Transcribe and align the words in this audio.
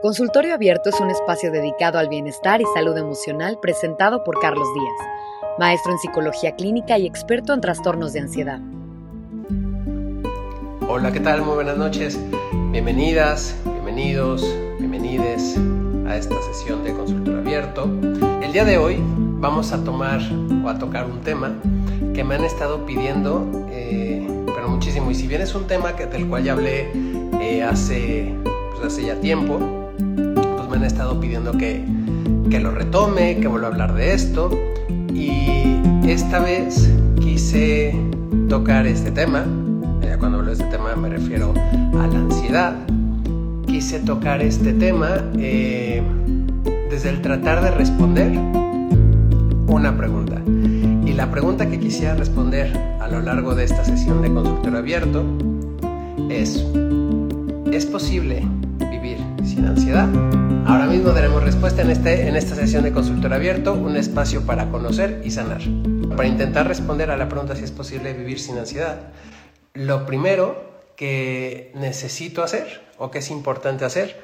Consultorio 0.00 0.54
Abierto 0.54 0.90
es 0.90 1.00
un 1.00 1.10
espacio 1.10 1.50
dedicado 1.50 1.98
al 1.98 2.08
bienestar 2.08 2.60
y 2.60 2.64
salud 2.72 2.96
emocional 2.96 3.58
presentado 3.60 4.22
por 4.22 4.38
Carlos 4.38 4.68
Díaz, 4.72 5.08
maestro 5.58 5.90
en 5.90 5.98
psicología 5.98 6.54
clínica 6.54 6.96
y 6.98 7.06
experto 7.06 7.52
en 7.52 7.60
trastornos 7.60 8.12
de 8.12 8.20
ansiedad. 8.20 8.60
Hola, 10.88 11.10
¿qué 11.10 11.18
tal? 11.18 11.42
Muy 11.42 11.56
buenas 11.56 11.76
noches. 11.76 12.16
Bienvenidas, 12.70 13.56
bienvenidos, 13.64 14.46
bienvenides 14.78 15.56
a 16.06 16.16
esta 16.16 16.40
sesión 16.42 16.84
de 16.84 16.94
Consultorio 16.94 17.40
Abierto. 17.40 17.90
El 18.40 18.52
día 18.52 18.64
de 18.64 18.78
hoy 18.78 18.98
vamos 19.00 19.72
a 19.72 19.82
tomar 19.82 20.20
o 20.64 20.68
a 20.68 20.78
tocar 20.78 21.06
un 21.06 21.22
tema 21.22 21.56
que 22.14 22.22
me 22.22 22.36
han 22.36 22.44
estado 22.44 22.86
pidiendo, 22.86 23.44
eh, 23.72 24.24
pero 24.46 24.68
muchísimo. 24.68 25.10
Y 25.10 25.16
si 25.16 25.26
bien 25.26 25.42
es 25.42 25.56
un 25.56 25.66
tema 25.66 25.96
que, 25.96 26.06
del 26.06 26.28
cual 26.28 26.44
ya 26.44 26.52
hablé 26.52 26.92
eh, 27.40 27.64
hace, 27.64 28.32
pues 28.70 28.86
hace 28.86 29.04
ya 29.04 29.16
tiempo, 29.16 29.87
han 30.78 30.84
estado 30.84 31.18
pidiendo 31.18 31.52
que, 31.58 31.84
que 32.50 32.60
lo 32.60 32.70
retome, 32.70 33.38
que 33.40 33.48
vuelva 33.48 33.66
a 33.66 33.70
hablar 33.72 33.94
de 33.94 34.14
esto. 34.14 34.48
Y 35.12 35.80
esta 36.06 36.38
vez 36.38 36.88
quise 37.20 37.94
tocar 38.48 38.86
este 38.86 39.10
tema. 39.10 39.44
cuando 40.20 40.38
hablo 40.38 40.46
de 40.46 40.52
este 40.52 40.66
tema 40.66 40.94
me 40.94 41.08
refiero 41.08 41.52
a 42.00 42.06
la 42.06 42.18
ansiedad. 42.18 42.76
Quise 43.66 43.98
tocar 44.00 44.40
este 44.40 44.72
tema 44.72 45.08
eh, 45.36 46.00
desde 46.90 47.10
el 47.10 47.22
tratar 47.22 47.60
de 47.60 47.72
responder 47.72 48.38
una 49.66 49.96
pregunta. 49.96 50.40
Y 50.46 51.12
la 51.12 51.28
pregunta 51.28 51.68
que 51.68 51.80
quisiera 51.80 52.14
responder 52.14 52.72
a 53.00 53.08
lo 53.08 53.20
largo 53.20 53.56
de 53.56 53.64
esta 53.64 53.84
sesión 53.84 54.22
de 54.22 54.32
consultorio 54.32 54.78
abierto 54.78 55.24
es, 56.30 56.64
¿es 57.72 57.84
posible 57.86 58.46
vivir 58.90 59.18
sin 59.44 59.66
ansiedad? 59.66 60.08
Mismo 61.08 61.22
daremos 61.22 61.42
respuesta 61.42 61.80
en, 61.80 61.90
este, 61.90 62.28
en 62.28 62.36
esta 62.36 62.54
sesión 62.54 62.82
de 62.82 62.92
consultorio 62.92 63.34
abierto, 63.34 63.72
un 63.72 63.96
espacio 63.96 64.44
para 64.44 64.70
conocer 64.70 65.22
y 65.24 65.30
sanar. 65.30 65.62
Para 66.14 66.28
intentar 66.28 66.68
responder 66.68 67.10
a 67.10 67.16
la 67.16 67.30
pregunta 67.30 67.56
si 67.56 67.64
es 67.64 67.70
posible 67.70 68.12
vivir 68.12 68.38
sin 68.38 68.58
ansiedad, 68.58 68.98
lo 69.72 70.04
primero 70.04 70.70
que 70.96 71.72
necesito 71.74 72.42
hacer 72.42 72.82
o 72.98 73.10
que 73.10 73.20
es 73.20 73.30
importante 73.30 73.86
hacer 73.86 74.20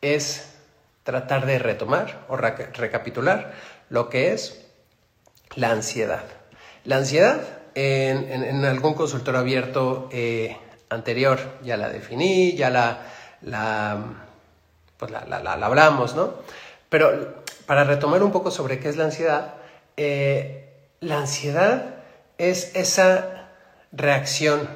es 0.00 0.56
tratar 1.04 1.46
de 1.46 1.60
retomar 1.60 2.24
o 2.28 2.36
recapitular 2.36 3.54
lo 3.88 4.08
que 4.08 4.32
es 4.32 4.66
la 5.54 5.70
ansiedad. 5.70 6.24
La 6.82 6.96
ansiedad, 6.96 7.42
en, 7.76 8.64
algún 8.64 8.94
consultorio 8.94 9.38
abierto 9.38 10.08
eh, 10.10 10.56
anterior 10.88 11.38
ya 11.62 11.76
la 11.76 11.90
definí, 11.90 12.56
ya 12.56 12.70
la, 12.70 13.02
la, 13.40 14.23
pues 15.06 15.28
la, 15.28 15.52
hablamos, 15.52 16.14
¿no? 16.14 16.34
Pero 16.88 17.42
para 17.66 17.84
retomar 17.84 18.22
un 18.22 18.32
poco 18.32 18.50
sobre 18.50 18.78
qué 18.78 18.88
es 18.88 18.96
la 18.96 19.04
ansiedad, 19.04 19.54
eh, 19.96 20.72
la 21.00 21.18
ansiedad 21.18 21.96
es 22.38 22.74
esa 22.74 23.50
reacción 23.92 24.68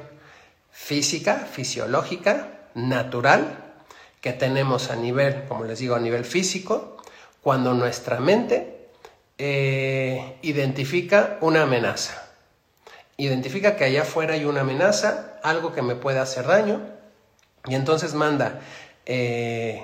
física, 0.71 1.47
fisiológica, 1.51 2.47
natural, 2.75 3.73
que 4.21 4.33
tenemos 4.33 4.91
a 4.91 4.95
nivel, 4.95 5.45
como 5.47 5.63
les 5.63 5.79
digo, 5.79 5.95
a 5.95 5.99
nivel 5.99 6.25
físico, 6.25 6.97
cuando 7.41 7.73
nuestra 7.73 8.19
mente 8.19 8.89
eh, 9.37 10.37
identifica 10.41 11.37
una 11.41 11.63
amenaza. 11.63 12.29
Identifica 13.17 13.75
que 13.75 13.85
allá 13.85 14.03
afuera 14.03 14.35
hay 14.35 14.45
una 14.45 14.61
amenaza, 14.61 15.39
algo 15.43 15.73
que 15.73 15.81
me 15.81 15.95
puede 15.95 16.19
hacer 16.19 16.45
daño, 16.45 16.81
y 17.65 17.75
entonces 17.75 18.13
manda, 18.13 18.61
eh, 19.05 19.83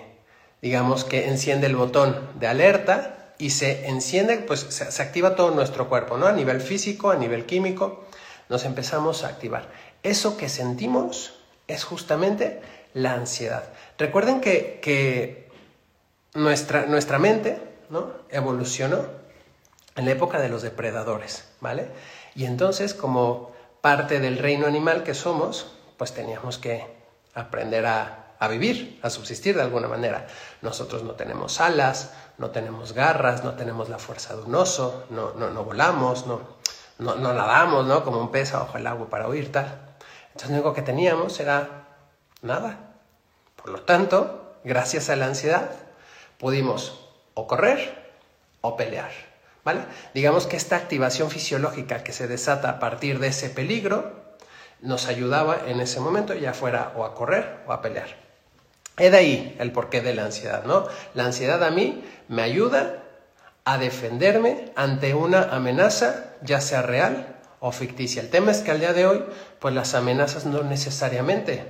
digamos 0.66 1.04
que 1.04 1.28
enciende 1.28 1.68
el 1.68 1.76
botón 1.76 2.28
de 2.40 2.48
alerta 2.48 3.34
y 3.38 3.52
se 3.52 3.88
enciende, 3.88 4.38
pues 4.38 4.62
se, 4.62 5.00
activa 5.04 5.36
todo 5.36 5.52
nuestro 5.52 5.88
cuerpo, 5.90 6.18
¿no? 6.18 6.26
A 6.26 6.32
nivel 6.32 6.60
físico, 6.60 7.12
a 7.12 7.16
nivel 7.18 7.46
químico, 7.46 8.04
nos 8.50 8.66
empezamos 8.66 9.24
a 9.24 9.28
activar. 9.28 9.70
Eso 10.02 10.38
que 10.38 10.50
sentimos 10.50 11.36
es 11.68 11.84
justamente 11.84 12.62
la 12.96 13.14
ansiedad. 13.14 13.66
Recuerden 14.00 14.42
que, 14.42 14.80
que 14.82 15.52
nuestra, 16.34 16.88
nuestra 16.88 17.20
mente 17.20 17.60
¿no? 17.92 18.14
evolucionó 18.32 19.06
en 19.96 20.06
la 20.06 20.12
época 20.14 20.40
de 20.40 20.50
los 20.50 20.64
depredadores, 20.64 21.48
¿vale? 21.62 21.90
Y 22.34 22.46
entonces, 22.46 22.96
como 22.96 23.52
parte 23.82 24.20
del 24.20 24.40
reino 24.40 24.66
animal 24.66 25.04
que 25.04 25.14
somos, 25.14 25.76
pues 25.96 26.12
teníamos 26.16 26.58
que 26.58 26.88
aprender 27.36 27.86
a, 27.86 28.25
vivir, 28.48 29.00
a 29.02 29.10
subsistir 29.10 29.56
de 29.56 29.62
alguna 29.62 29.88
manera. 29.88 30.28
Nosotros 30.62 31.04
no 31.04 31.14
tenemos 31.14 31.60
alas, 31.62 32.12
no 32.38 32.52
tenemos 32.52 32.94
garras, 32.94 33.44
no 33.44 33.54
tenemos 33.54 33.90
la 33.90 33.98
fuerza 33.98 34.36
de 34.36 34.44
un 34.44 34.56
oso, 34.56 35.06
no, 35.10 35.34
no, 35.34 35.64
volamos, 35.64 36.28
no, 36.28 36.42
no, 37.00 37.16
nadamos, 37.16 37.86
¿no? 37.86 38.04
Como 38.04 38.20
un 38.20 38.32
pez 38.32 38.52
bajo 38.52 38.78
el 38.78 38.88
agua 38.88 39.10
para 39.10 39.28
huir, 39.28 39.52
tal. 39.52 39.66
Entonces, 40.28 40.50
lo 40.50 40.56
único 40.56 40.74
que 40.74 40.82
teníamos 40.82 41.40
era 41.40 41.88
nada. 42.42 42.78
Por 43.56 43.70
lo 43.70 43.82
tanto, 43.82 44.58
gracias 44.64 45.10
a 45.10 45.16
la 45.16 45.26
ansiedad, 45.26 45.72
pudimos 46.38 47.10
o 47.34 47.48
correr 47.48 48.14
o 48.62 48.76
pelear. 48.76 49.12
Digamos 50.14 50.46
que 50.46 50.58
esta 50.58 50.76
activación 50.76 51.32
fisiológica 51.32 52.04
que 52.04 52.12
se 52.12 52.28
desata 52.28 52.70
a 52.70 52.80
partir 52.80 53.20
de 53.20 53.28
ese 53.28 53.50
peligro 53.50 54.14
nos 54.82 55.08
ayudaba 55.08 55.58
en 55.66 55.80
ese 55.80 56.00
momento 56.00 56.36
ya 56.36 56.54
fuera 56.54 56.94
o 56.96 57.04
a 57.04 57.16
correr 57.16 57.64
o 57.66 57.74
a 57.74 57.82
pelear. 57.82 58.25
He 58.98 59.10
de 59.10 59.18
ahí 59.18 59.56
el 59.60 59.72
porqué 59.72 60.02
de 60.02 60.14
la 60.14 60.26
ansiedad, 60.26 60.64
¿no? 60.66 60.88
La 61.14 61.26
ansiedad 61.26 61.64
a 61.64 61.72
mí 61.72 62.04
me 62.28 62.42
ayuda 62.42 63.04
a 63.66 63.78
defenderme 63.78 64.72
ante 64.76 65.14
una 65.14 65.56
amenaza, 65.56 66.34
ya 66.42 66.62
sea 66.62 66.82
real 66.82 67.36
o 67.60 67.72
ficticia. 67.72 68.22
El 68.22 68.30
tema 68.30 68.52
es 68.52 68.60
que 68.60 68.72
al 68.72 68.80
día 68.80 68.94
de 68.94 69.08
hoy, 69.08 69.26
pues 69.60 69.74
las 69.74 69.96
amenazas 69.96 70.46
no 70.46 70.64
necesariamente 70.64 71.64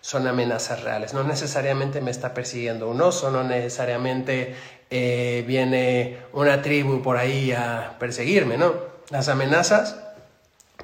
son 0.00 0.26
amenazas 0.26 0.82
reales. 0.82 1.14
No 1.14 1.24
necesariamente 1.24 2.00
me 2.00 2.10
está 2.10 2.34
persiguiendo 2.34 2.88
un 2.88 3.00
oso, 3.00 3.30
no 3.30 3.42
necesariamente 3.42 4.54
eh, 4.90 5.44
viene 5.46 6.18
una 6.32 6.62
tribu 6.62 7.02
por 7.02 7.16
ahí 7.16 7.52
a 7.52 7.96
perseguirme, 7.98 8.56
¿no? 8.56 8.74
Las 9.10 9.28
amenazas 9.28 9.96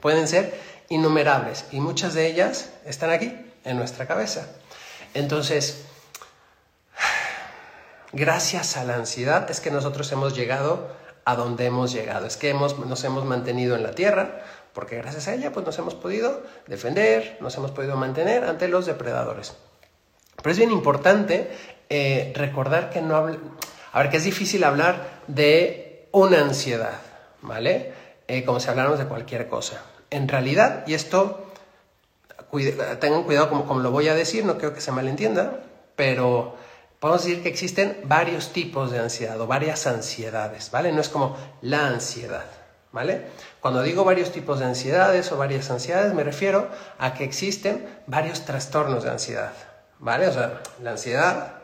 pueden 0.00 0.28
ser 0.28 0.54
innumerables 0.88 1.66
y 1.72 1.80
muchas 1.80 2.14
de 2.14 2.26
ellas 2.26 2.70
están 2.84 3.10
aquí, 3.10 3.36
en 3.64 3.76
nuestra 3.76 4.06
cabeza. 4.06 4.48
Entonces, 5.16 5.87
gracias 8.12 8.77
a 8.77 8.84
la 8.84 8.97
ansiedad 8.97 9.50
es 9.50 9.60
que 9.60 9.71
nosotros 9.71 10.12
hemos 10.12 10.37
llegado 10.37 10.88
a 11.25 11.37
donde 11.37 11.65
hemos 11.65 11.91
llegado, 11.91 12.27
es 12.27 12.37
que 12.37 12.50
hemos, 12.50 12.78
nos 12.78 13.03
hemos 13.03 13.25
mantenido 13.25 13.76
en 13.76 13.82
la 13.82 13.93
tierra, 13.93 14.43
porque 14.75 14.97
gracias 14.97 15.26
a 15.28 15.34
ella 15.34 15.53
pues 15.53 15.65
nos 15.65 15.78
hemos 15.78 15.94
podido 15.94 16.43
defender, 16.66 17.38
nos 17.41 17.56
hemos 17.56 17.71
podido 17.71 17.97
mantener 17.97 18.44
ante 18.44 18.69
los 18.69 18.84
depredadores. 18.84 19.55
Pero 20.37 20.50
es 20.50 20.59
bien 20.59 20.71
importante 20.71 21.50
eh, 21.88 22.34
recordar 22.37 22.91
que 22.91 23.00
no, 23.00 23.16
a 23.16 23.22
ver, 23.22 24.10
que 24.10 24.19
es 24.19 24.25
difícil 24.25 24.65
hablar 24.65 25.22
de 25.28 26.09
una 26.12 26.43
ansiedad, 26.43 27.00
¿vale? 27.41 27.94
Eh, 28.28 28.44
como 28.44 28.60
si 28.60 28.69
habláramos 28.69 28.99
de 28.99 29.06
cualquier 29.06 29.49
cosa. 29.49 29.82
En 30.10 30.28
realidad, 30.28 30.84
y 30.87 30.93
esto, 30.93 31.45
tengan 33.00 33.24
cuidado 33.24 33.48
como, 33.48 33.66
como 33.66 33.80
lo 33.80 33.90
voy 33.90 34.08
a 34.08 34.14
decir, 34.14 34.44
no 34.44 34.58
creo 34.58 34.72
que 34.72 34.80
se 34.80 34.92
malentienda, 34.92 35.60
pero 35.96 36.56
podemos 37.00 37.24
decir 37.24 37.42
que 37.42 37.48
existen 37.48 38.00
varios 38.04 38.52
tipos 38.52 38.90
de 38.90 38.98
ansiedad 38.98 39.40
o 39.40 39.46
varias 39.46 39.86
ansiedades, 39.86 40.70
¿vale? 40.70 40.92
No 40.92 41.00
es 41.00 41.08
como 41.08 41.36
la 41.62 41.88
ansiedad, 41.88 42.46
¿vale? 42.92 43.26
Cuando 43.60 43.82
digo 43.82 44.04
varios 44.04 44.32
tipos 44.32 44.60
de 44.60 44.66
ansiedades 44.66 45.30
o 45.32 45.36
varias 45.36 45.70
ansiedades, 45.70 46.14
me 46.14 46.24
refiero 46.24 46.68
a 46.98 47.14
que 47.14 47.24
existen 47.24 47.86
varios 48.06 48.44
trastornos 48.44 49.04
de 49.04 49.10
ansiedad, 49.10 49.52
¿vale? 49.98 50.28
O 50.28 50.32
sea, 50.32 50.62
la 50.82 50.92
ansiedad 50.92 51.54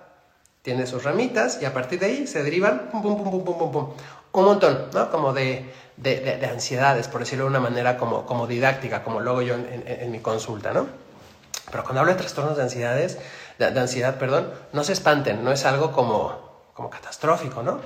tiene 0.63 0.87
sus 0.87 1.03
ramitas 1.03 1.59
y 1.61 1.65
a 1.65 1.73
partir 1.73 1.99
de 1.99 2.07
ahí 2.07 2.27
se 2.27 2.43
derivan 2.43 2.89
pum, 2.91 3.03
pum, 3.03 3.17
pum, 3.17 3.31
pum, 3.31 3.45
pum, 3.45 3.59
pum, 3.59 3.73
pum. 3.73 3.95
Un 4.33 4.45
montón, 4.45 4.87
¿no? 4.93 5.11
Como 5.11 5.33
de, 5.33 5.73
de, 5.97 6.21
de, 6.21 6.47
ansiedades, 6.47 7.09
por 7.09 7.21
decirlo 7.21 7.45
de 7.45 7.51
una 7.51 7.61
manera 7.61 7.97
como, 7.97 8.27
como 8.27 8.47
didáctica, 8.47 9.03
como 9.03 9.21
luego 9.21 9.43
yo 9.43 9.55
en, 9.55 9.85
en, 9.87 10.11
mi 10.11 10.21
consulta, 10.21 10.73
¿no? 10.73 10.87
Pero 11.71 11.85
cuando 11.85 12.01
hablo 12.01 12.13
de 12.13 12.19
trastornos 12.19 12.57
de 12.57 12.63
ansiedades, 12.63 13.19
de, 13.59 13.67
ansiedad, 13.67 14.19
perdón, 14.19 14.51
no 14.73 14.85
se 14.85 14.93
espanten, 14.93 15.45
no 15.45 15.53
es 15.53 15.65
algo 15.65 15.93
como, 15.93 16.39
como 16.75 16.91
catastrófico, 16.91 17.63
¿no? 17.63 17.81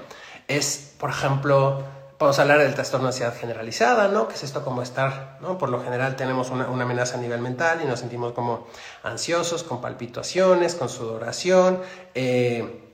Es, 0.48 0.94
por 0.98 1.10
ejemplo, 1.10 1.82
Podemos 2.19 2.38
hablar 2.38 2.60
del 2.60 2.75
trastorno 2.75 3.08
de 3.08 3.10
ansiedad 3.10 3.37
generalizada, 3.38 4.08
¿no? 4.08 4.26
Que 4.26 4.37
es 4.37 4.42
esto 4.42 4.64
como 4.64 4.81
estar, 4.81 5.37
¿no? 5.42 5.58
Por 5.58 5.69
lo 5.69 5.82
general 5.82 6.16
tenemos 6.16 6.49
una, 6.49 6.64
amenaza 6.64 7.19
a 7.19 7.20
nivel 7.20 7.42
mental 7.42 7.81
y 7.82 7.87
nos 7.87 8.00
sentimos 8.00 8.32
como 8.32 8.66
ansiosos, 9.02 9.62
con 9.62 9.82
palpitaciones, 9.82 10.75
con 10.76 10.88
sudoración, 10.88 11.78
eh, 12.14 12.86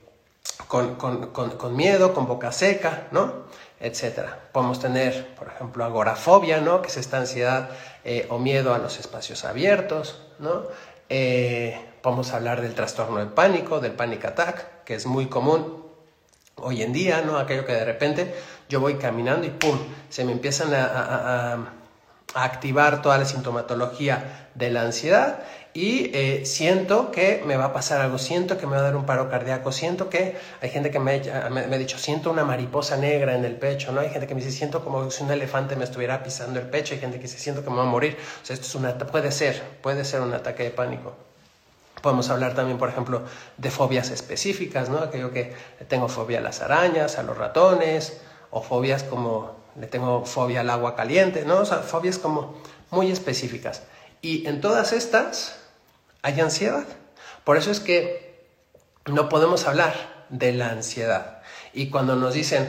con, 0.67 1.75
miedo, 1.75 2.13
con 2.13 2.27
boca 2.27 2.51
seca, 2.51 3.07
¿no? 3.11 3.43
Etcétera. 3.79 4.49
Podemos 4.51 4.79
tener, 4.79 5.35
por 5.35 5.47
ejemplo, 5.47 5.83
agorafobia, 5.83 6.61
¿no? 6.61 6.81
Que 6.81 6.87
es 6.87 6.97
esta 6.97 7.17
ansiedad 7.17 7.69
eh, 8.03 8.27
o 8.29 8.39
miedo 8.39 8.73
a 8.73 8.77
los 8.77 8.99
espacios 8.99 9.45
abiertos, 9.45 10.21
¿no? 10.39 10.63
Eh, 11.09 11.89
Podemos 12.03 12.33
hablar 12.33 12.61
del 12.61 12.75
trastorno 12.75 13.19
de 13.19 13.27
pánico, 13.27 13.79
del 13.79 13.93
panic 13.93 14.25
attack, 14.25 14.83
que 14.83 14.93
es 14.93 15.05
muy 15.05 15.27
común 15.27 15.85
hoy 16.55 16.83
en 16.83 16.91
día, 16.91 17.21
¿no? 17.21 17.37
Aquello 17.37 17.65
que 17.65 17.71
de 17.71 17.85
repente 17.85 18.35
yo 18.67 18.81
voy 18.81 18.95
caminando 18.95 19.47
y 19.47 19.51
¡pum! 19.51 19.79
Se 20.09 20.25
me 20.25 20.33
empiezan 20.33 20.73
a, 20.73 21.65
activar 22.35 23.01
toda 23.01 23.17
la 23.17 23.23
sintomatología 23.23 24.49
de 24.53 24.69
la 24.69 24.81
ansiedad 24.81 25.43
y 25.73 26.11
eh, 26.13 26.45
siento 26.45 27.11
que 27.11 27.43
me 27.47 27.57
va 27.57 27.65
a 27.65 27.73
pasar 27.73 27.99
algo, 27.99 28.19
siento 28.19 28.59
que 28.59 28.67
me 28.67 28.73
va 28.73 28.79
a 28.79 28.83
dar 28.83 28.95
un 28.95 29.07
paro 29.07 29.27
cardíaco, 29.29 29.71
siento 29.71 30.07
que 30.07 30.37
hay 30.61 30.69
gente 30.69 30.91
que 30.91 30.99
me, 30.99 31.13
ha 31.13 31.77
dicho, 31.77 31.97
siento 31.97 32.29
una 32.29 32.43
mariposa 32.43 32.95
negra 32.95 33.35
en 33.35 33.43
el 33.43 33.55
pecho, 33.55 33.91
¿no? 33.91 34.01
Hay 34.01 34.09
gente 34.09 34.27
que 34.27 34.35
me 34.35 34.41
dice, 34.41 34.55
siento 34.55 34.83
como 34.83 35.09
si 35.09 35.23
un 35.23 35.31
elefante 35.31 35.75
me 35.75 35.83
estuviera 35.83 36.21
pisando 36.21 36.59
el 36.59 36.67
pecho, 36.67 36.93
hay 36.93 36.99
gente 36.99 37.17
que 37.17 37.23
dice, 37.23 37.39
siento 37.39 37.63
que 37.63 37.71
me 37.71 37.77
va 37.77 37.83
a 37.83 37.87
morir. 37.87 38.15
O 38.43 38.45
sea, 38.45 38.53
esto 38.53 38.67
es 38.67 38.75
una, 38.75 38.95
puede 38.99 39.31
ser, 39.31 39.63
puede 39.81 40.05
ser 40.05 40.21
un 40.21 40.33
ataque 40.33 40.63
de 40.63 40.69
pánico. 40.69 41.15
Podemos 42.03 42.29
hablar 42.29 42.53
también, 42.53 42.77
por 42.77 42.89
ejemplo, 42.89 43.23
de 43.57 43.71
fobias 43.71 44.11
específicas, 44.11 44.89
¿no? 44.89 44.99
Aquello 44.99 45.31
que 45.31 45.55
tengo 45.87 46.07
fobia 46.07 46.37
a 46.37 46.41
las 46.41 46.61
arañas, 46.61 47.17
a 47.17 47.23
los 47.23 47.35
ratones, 47.35 48.21
o 48.51 48.61
fobias 48.61 49.01
como 49.01 49.55
le 49.79 49.87
tengo 49.87 50.23
fobia 50.25 50.59
al 50.59 50.69
agua 50.69 50.95
caliente, 50.95 51.45
¿no? 51.45 51.61
O 51.61 51.65
sea, 51.65 51.79
fobias 51.79 52.19
como 52.19 52.61
muy 52.91 53.09
específicas. 53.09 53.81
Y 54.21 54.45
en 54.47 54.61
todas 54.61 54.93
estas 54.93 55.62
hay 56.23 56.39
ansiedad. 56.39 56.85
Por 57.43 57.57
eso 57.57 57.69
es 57.69 57.79
que 57.79 58.47
no 59.05 59.29
podemos 59.29 59.67
hablar 59.67 59.93
de 60.29 60.53
la 60.53 60.69
ansiedad. 60.69 61.43
Y 61.71 61.91
cuando 61.91 62.15
nos 62.15 62.33
dicen, 62.33 62.67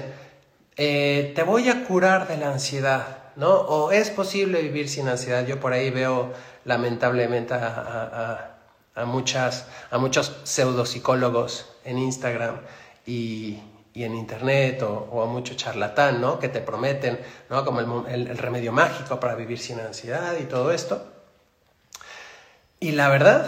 eh, 0.76 1.32
te 1.34 1.42
voy 1.42 1.70
a 1.70 1.86
curar 1.86 2.28
de 2.28 2.36
la 2.36 2.52
ansiedad, 2.52 3.32
¿no? 3.36 3.52
O 3.52 3.92
es 3.92 4.10
posible 4.10 4.60
vivir 4.60 4.90
sin 4.90 5.08
ansiedad. 5.08 5.46
Yo 5.46 5.58
por 5.58 5.72
ahí 5.72 5.88
veo 5.88 6.34
lamentablemente 6.66 7.54
a 7.54 8.54
a, 8.94 9.04
muchas, 9.04 9.66
a 9.90 9.98
muchos 9.98 10.36
pseudopsicólogos 10.44 11.66
en 11.84 11.98
Instagram 11.98 12.60
y, 13.06 13.60
en 13.94 14.14
internet 14.14 14.82
o, 14.82 15.22
a 15.22 15.26
mucho 15.26 15.54
charlatán, 15.54 16.20
¿no? 16.20 16.38
Que 16.38 16.48
te 16.48 16.60
prometen, 16.60 17.20
¿no? 17.48 17.64
Como 17.64 18.06
el, 18.08 18.38
remedio 18.38 18.72
mágico 18.72 19.20
para 19.20 19.34
vivir 19.34 19.58
sin 19.58 19.78
ansiedad 19.80 20.34
y 20.40 20.44
todo 20.44 20.72
esto. 20.72 21.13
Y 22.84 22.92
la 22.92 23.08
verdad 23.08 23.46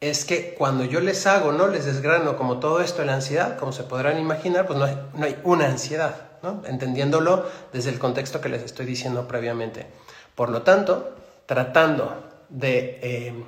es 0.00 0.24
que 0.24 0.54
cuando 0.54 0.84
yo 0.84 1.00
les 1.00 1.26
hago, 1.26 1.52
¿no? 1.52 1.68
Les 1.68 1.84
desgrano 1.84 2.38
como 2.38 2.58
todo 2.58 2.80
esto 2.80 3.04
la 3.04 3.12
ansiedad, 3.12 3.58
como 3.58 3.70
se 3.70 3.82
podrán 3.82 4.18
imaginar, 4.18 4.66
pues 4.66 4.78
no 4.78 4.86
hay, 4.86 4.96
no 5.12 5.26
hay 5.26 5.38
una 5.44 5.66
ansiedad, 5.66 6.14
¿no? 6.42 6.62
Entendiéndolo 6.64 7.44
desde 7.70 7.90
el 7.90 7.98
contexto 7.98 8.40
que 8.40 8.48
les 8.48 8.62
estoy 8.62 8.86
diciendo 8.86 9.28
previamente. 9.28 9.88
Por 10.34 10.48
lo 10.48 10.62
tanto, 10.62 11.14
tratando 11.44 12.24
de... 12.48 12.98
Eh, 13.02 13.44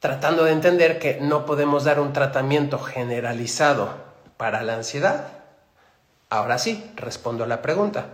tratando 0.00 0.44
de 0.44 0.52
entender 0.52 0.98
que 0.98 1.18
no 1.20 1.44
podemos 1.44 1.84
dar 1.84 2.00
un 2.00 2.14
tratamiento 2.14 2.78
generalizado 2.78 3.90
para 4.38 4.62
la 4.62 4.76
ansiedad. 4.76 5.26
Ahora 6.30 6.56
sí, 6.56 6.90
respondo 6.96 7.44
a 7.44 7.48
la 7.48 7.60
pregunta. 7.60 8.06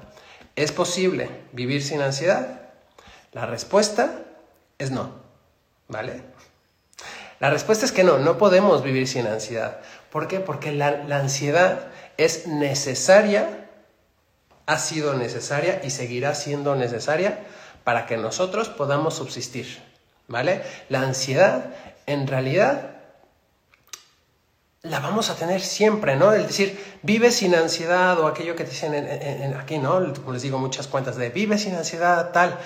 ¿Es 0.57 0.73
posible 0.73 1.31
vivir 1.53 1.85
sin 1.85 2.01
ansiedad? 2.01 2.73
La 3.31 3.47
respuesta 3.47 4.11
es 4.79 4.91
no, 4.91 5.28
¿vale? 5.89 6.23
La 7.41 7.51
respuesta 7.51 7.85
es 7.85 7.93
que 7.93 8.05
no, 8.05 8.19
no 8.19 8.39
podemos 8.39 8.83
vivir 8.83 9.07
sin 9.09 9.27
ansiedad. 9.27 9.81
¿Por 10.11 10.29
qué? 10.29 10.41
Porque 10.41 10.73
la, 10.73 10.91
la 11.05 11.19
ansiedad 11.19 11.89
es 12.17 12.47
necesaria, 12.47 13.69
ha 14.67 14.79
sido 14.79 15.15
necesaria 15.15 15.81
y 15.85 15.91
seguirá 15.91 16.35
siendo 16.35 16.77
necesaria 16.77 17.39
para 17.85 18.07
que 18.07 18.17
nosotros 18.17 18.69
podamos 18.69 19.15
subsistir. 19.15 19.89
¿vale? 20.29 20.63
La 20.89 21.01
ansiedad, 21.01 21.75
en 22.07 22.27
realidad, 22.27 22.95
la 24.83 25.01
vamos 25.01 25.31
a 25.31 25.35
tener 25.35 25.61
siempre, 25.61 26.15
¿no? 26.15 26.33
El 26.33 26.47
decir, 26.47 26.79
vive 27.03 27.33
sin 27.33 27.55
ansiedad 27.55 28.19
o 28.21 28.27
aquello 28.29 28.55
que 28.55 28.65
dicen 28.65 28.95
en, 28.95 29.55
aquí, 29.55 29.79
¿no? 29.79 30.13
Como 30.15 30.33
les 30.33 30.43
digo, 30.43 30.59
muchas 30.59 30.87
cuentas 30.87 31.17
de 31.17 31.31
vive 31.31 31.59
sin 31.59 31.75
ansiedad, 31.75 32.31
tal. 32.31 32.57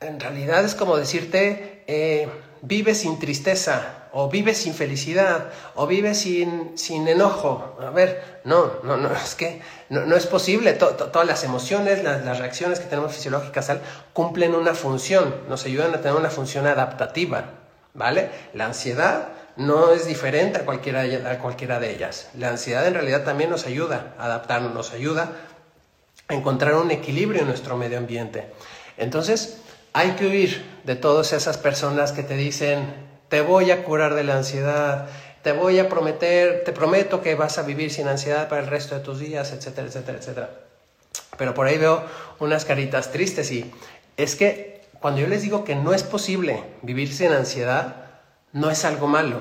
En 0.00 0.18
realidad 0.18 0.64
es 0.64 0.74
como 0.74 0.96
decirte, 0.96 1.84
eh, 1.86 2.28
vive 2.62 2.94
sin 2.94 3.18
tristeza, 3.18 4.08
o 4.12 4.28
vive 4.28 4.54
sin 4.54 4.74
felicidad, 4.74 5.50
o 5.74 5.86
vive 5.86 6.14
sin, 6.14 6.78
sin 6.78 7.06
enojo. 7.08 7.76
A 7.80 7.90
ver, 7.90 8.40
no, 8.44 8.72
no, 8.84 8.96
no, 8.96 9.12
es 9.12 9.34
que 9.34 9.60
no, 9.90 10.16
es 10.16 10.26
posible. 10.26 10.72
todas 10.72 11.26
las 11.26 11.44
emociones, 11.44 12.02
las, 12.02 12.24
las, 12.24 12.38
reacciones 12.38 12.80
que 12.80 12.86
tenemos 12.86 13.12
fisiológicas 13.12 13.70
cumplen 14.12 14.54
una 14.54 14.74
función, 14.74 15.34
nos 15.48 15.66
ayudan 15.66 15.94
a 15.94 16.00
tener 16.00 16.16
una 16.16 16.30
función 16.30 16.66
adaptativa, 16.66 17.50
¿vale? 17.94 18.30
La 18.54 18.66
ansiedad 18.66 19.28
no 19.56 19.92
es 19.92 20.06
diferente 20.06 20.60
a 20.60 20.64
cualquiera, 20.64 21.02
a 21.30 21.38
cualquiera 21.38 21.80
de 21.80 21.94
ellas. 21.94 22.30
La 22.38 22.48
ansiedad 22.48 22.86
en 22.86 22.94
realidad 22.94 23.24
también 23.24 23.50
nos 23.50 23.66
ayuda 23.66 24.14
a 24.18 24.26
adaptarnos, 24.26 24.72
nos 24.72 24.92
ayuda 24.92 25.32
a 26.28 26.34
encontrar 26.34 26.74
un 26.74 26.90
equilibrio 26.90 27.42
en 27.42 27.48
nuestro 27.48 27.76
medio 27.76 27.98
ambiente. 27.98 28.46
Entonces, 28.96 29.58
hay 29.92 30.12
que 30.12 30.26
huir 30.26 30.64
de 30.84 30.96
todas 30.96 31.32
esas 31.32 31.58
personas 31.58 32.12
que 32.12 32.22
te 32.22 32.36
dicen, 32.36 32.94
te 33.28 33.40
voy 33.40 33.70
a 33.70 33.84
curar 33.84 34.14
de 34.14 34.24
la 34.24 34.36
ansiedad, 34.36 35.08
te 35.42 35.52
voy 35.52 35.78
a 35.78 35.88
prometer, 35.88 36.64
te 36.64 36.72
prometo 36.72 37.20
que 37.20 37.34
vas 37.34 37.58
a 37.58 37.62
vivir 37.62 37.92
sin 37.92 38.08
ansiedad 38.08 38.48
para 38.48 38.62
el 38.62 38.68
resto 38.68 38.94
de 38.94 39.00
tus 39.00 39.18
días, 39.18 39.52
etcétera, 39.52 39.88
etcétera, 39.88 40.18
etcétera. 40.18 40.50
Pero 41.36 41.54
por 41.54 41.66
ahí 41.66 41.78
veo 41.78 42.04
unas 42.38 42.64
caritas 42.64 43.10
tristes 43.10 43.50
y 43.50 43.70
es 44.16 44.36
que 44.36 44.82
cuando 45.00 45.20
yo 45.20 45.26
les 45.26 45.42
digo 45.42 45.64
que 45.64 45.74
no 45.74 45.92
es 45.94 46.02
posible 46.04 46.62
vivir 46.82 47.12
sin 47.12 47.32
ansiedad, 47.32 47.96
no 48.52 48.70
es 48.70 48.84
algo 48.84 49.08
malo, 49.08 49.40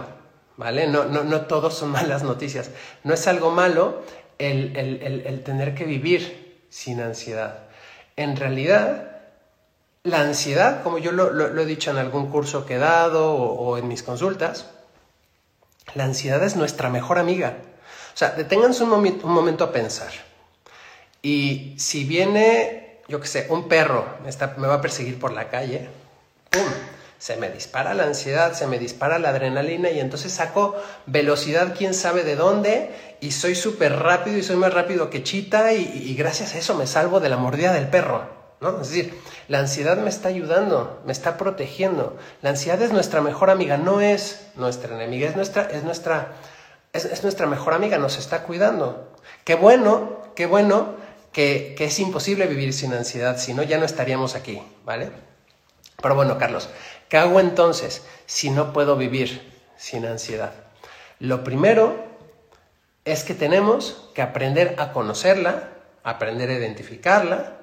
¿vale? 0.58 0.88
No, 0.88 1.06
no, 1.06 1.24
no 1.24 1.42
todos 1.42 1.76
son 1.76 1.90
malas 1.92 2.24
noticias. 2.24 2.72
No 3.04 3.14
es 3.14 3.28
algo 3.28 3.52
malo 3.52 4.04
el, 4.40 4.76
el, 4.76 5.24
el 5.26 5.44
tener 5.44 5.76
que 5.76 5.86
vivir 5.86 6.66
sin 6.70 7.00
ansiedad. 7.00 7.60
En 8.16 8.36
realidad, 8.38 9.11
la 10.04 10.22
ansiedad, 10.22 10.82
como 10.84 10.98
yo 10.98 11.12
lo, 11.12 11.62
he 11.62 11.66
dicho 11.66 11.92
en 11.92 11.98
algún 11.98 12.30
curso 12.30 12.66
que 12.66 12.76
he 12.76 12.80
dado 12.80 13.34
o, 13.34 13.78
en 13.78 13.88
mis 13.88 14.04
consultas, 14.04 14.68
la 15.94 16.06
ansiedad 16.06 16.44
es 16.44 16.56
nuestra 16.56 16.90
mejor 16.90 17.20
amiga. 17.20 17.58
O 18.14 18.18
sea, 18.18 18.32
deténganse 18.32 18.84
un, 18.84 18.90
momento 18.90 19.64
a 19.64 19.72
pensar. 19.72 20.12
Y 21.22 21.76
si 21.78 22.04
viene, 22.04 23.02
yo 23.08 23.20
qué 23.20 23.28
sé, 23.28 23.48
un 23.50 23.68
perro 23.68 24.06
me, 24.24 24.32
me 24.58 24.68
va 24.68 24.76
a 24.76 24.82
perseguir 24.82 25.20
por 25.20 25.34
la 25.34 25.50
calle, 25.50 25.90
¡pum! 26.50 26.64
Se 27.20 27.38
me 27.38 27.52
dispara 27.52 27.94
la 27.94 28.06
ansiedad, 28.06 28.54
se 28.54 28.66
me 28.66 28.80
dispara 28.80 29.20
la 29.20 29.30
adrenalina 29.30 29.92
y 29.92 30.00
entonces 30.00 30.32
saco 30.32 30.76
velocidad 31.06 31.76
quién 31.78 31.94
sabe 31.94 32.24
de 32.24 32.36
dónde 32.36 33.18
y 33.22 33.32
soy 33.34 33.54
súper 33.54 34.00
rápido 34.00 34.40
y 34.40 34.44
soy 34.44 34.56
más 34.56 34.74
rápido 34.74 35.12
que 35.12 35.22
Chita 35.22 35.72
y 35.74 36.16
gracias 36.16 36.56
a 36.56 36.58
eso 36.58 36.74
me 36.74 36.88
salvo 36.88 37.20
de 37.20 37.30
la 37.30 37.38
mordida 37.38 37.74
del 37.74 37.90
perro. 37.90 38.42
¿no? 38.62 38.80
Es 38.80 38.90
decir, 38.90 39.20
la 39.52 39.60
ansiedad 39.60 39.98
me 39.98 40.10
está 40.10 40.30
ayudando, 40.30 41.02
me 41.06 41.12
está 41.12 41.36
protegiendo. 41.36 42.18
La 42.42 42.52
ansiedad 42.52 42.82
es 42.82 42.94
nuestra 42.94 43.20
mejor 43.20 43.50
amiga, 43.50 43.76
no 43.76 44.00
es 44.00 44.48
nuestra 44.56 44.96
enemiga, 44.96 45.28
es 45.28 45.36
nuestra, 45.36 45.64
es 45.64 45.84
nuestra, 45.84 46.36
es, 46.94 47.22
nuestra 47.22 47.48
mejor 47.48 47.74
amiga, 47.74 47.98
nos 47.98 48.18
está 48.18 48.44
cuidando. 48.44 49.12
Qué 49.44 49.56
bueno, 49.56 50.22
qué 50.38 50.46
bueno 50.46 50.96
que, 51.34 51.76
que 51.78 51.84
es 51.84 52.00
imposible 52.00 52.48
vivir 52.48 52.72
sin 52.72 52.94
ansiedad, 52.94 53.38
si 53.38 53.54
no 53.54 53.62
ya 53.62 53.78
no 53.78 53.84
estaríamos 53.84 54.36
aquí, 54.36 54.64
¿vale? 54.86 55.12
Pero 56.02 56.16
bueno, 56.16 56.38
Carlos, 56.38 56.70
¿qué 57.10 57.18
hago 57.18 57.42
entonces 57.42 58.06
si 58.28 58.52
no 58.52 58.72
puedo 58.72 58.96
vivir 58.96 59.52
sin 59.76 60.06
ansiedad? 60.06 60.54
Lo 61.20 61.44
primero 61.44 62.06
es 63.04 63.26
que 63.26 63.34
tenemos 63.34 64.10
que 64.16 64.22
aprender 64.22 64.76
a 64.78 64.94
conocerla, 64.94 65.72
aprender 66.06 66.50
a 66.52 66.54
identificarla, 66.54 67.58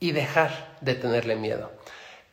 y 0.00 0.12
dejar 0.12 0.69
de 0.80 0.94
tenerle 0.94 1.36
miedo. 1.36 1.70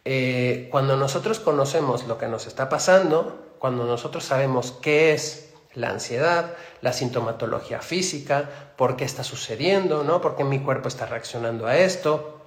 Eh, 0.05 0.69
cuando 0.71 0.95
nosotros 0.95 1.39
conocemos 1.39 2.07
lo 2.07 2.17
que 2.17 2.27
nos 2.27 2.47
está 2.47 2.69
pasando, 2.69 3.55
cuando 3.59 3.85
nosotros 3.85 4.23
sabemos 4.23 4.71
qué 4.71 5.13
es 5.13 5.53
la 5.73 5.89
ansiedad, 5.89 6.53
la 6.81 6.93
sintomatología 6.93 7.81
física, 7.81 8.49
por 8.77 8.95
qué 8.95 9.03
está 9.03 9.23
sucediendo, 9.23 10.03
¿no? 10.03 10.21
por 10.21 10.35
qué 10.35 10.43
mi 10.43 10.59
cuerpo 10.59 10.87
está 10.87 11.05
reaccionando 11.05 11.67
a 11.67 11.77
esto, 11.77 12.41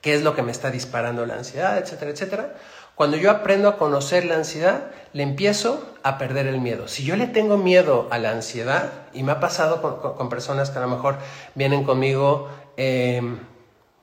qué 0.00 0.14
es 0.14 0.22
lo 0.22 0.34
que 0.34 0.42
me 0.42 0.52
está 0.52 0.70
disparando 0.70 1.26
la 1.26 1.34
ansiedad, 1.34 1.78
etcétera, 1.78 2.12
etcétera. 2.12 2.54
Cuando 2.94 3.16
yo 3.16 3.30
aprendo 3.30 3.68
a 3.68 3.76
conocer 3.76 4.24
la 4.24 4.36
ansiedad, 4.36 4.90
le 5.12 5.22
empiezo 5.22 5.84
a 6.02 6.18
perder 6.18 6.46
el 6.46 6.60
miedo. 6.60 6.88
Si 6.88 7.04
yo 7.04 7.16
le 7.16 7.26
tengo 7.26 7.56
miedo 7.56 8.08
a 8.10 8.18
la 8.18 8.30
ansiedad, 8.30 8.90
y 9.12 9.22
me 9.22 9.32
ha 9.32 9.40
pasado 9.40 9.82
con, 10.16 10.28
personas 10.28 10.70
que 10.70 10.78
a 10.78 10.82
lo 10.82 10.88
mejor 10.88 11.18
vienen 11.54 11.84
conmigo, 11.84 12.48
eh, 12.76 13.20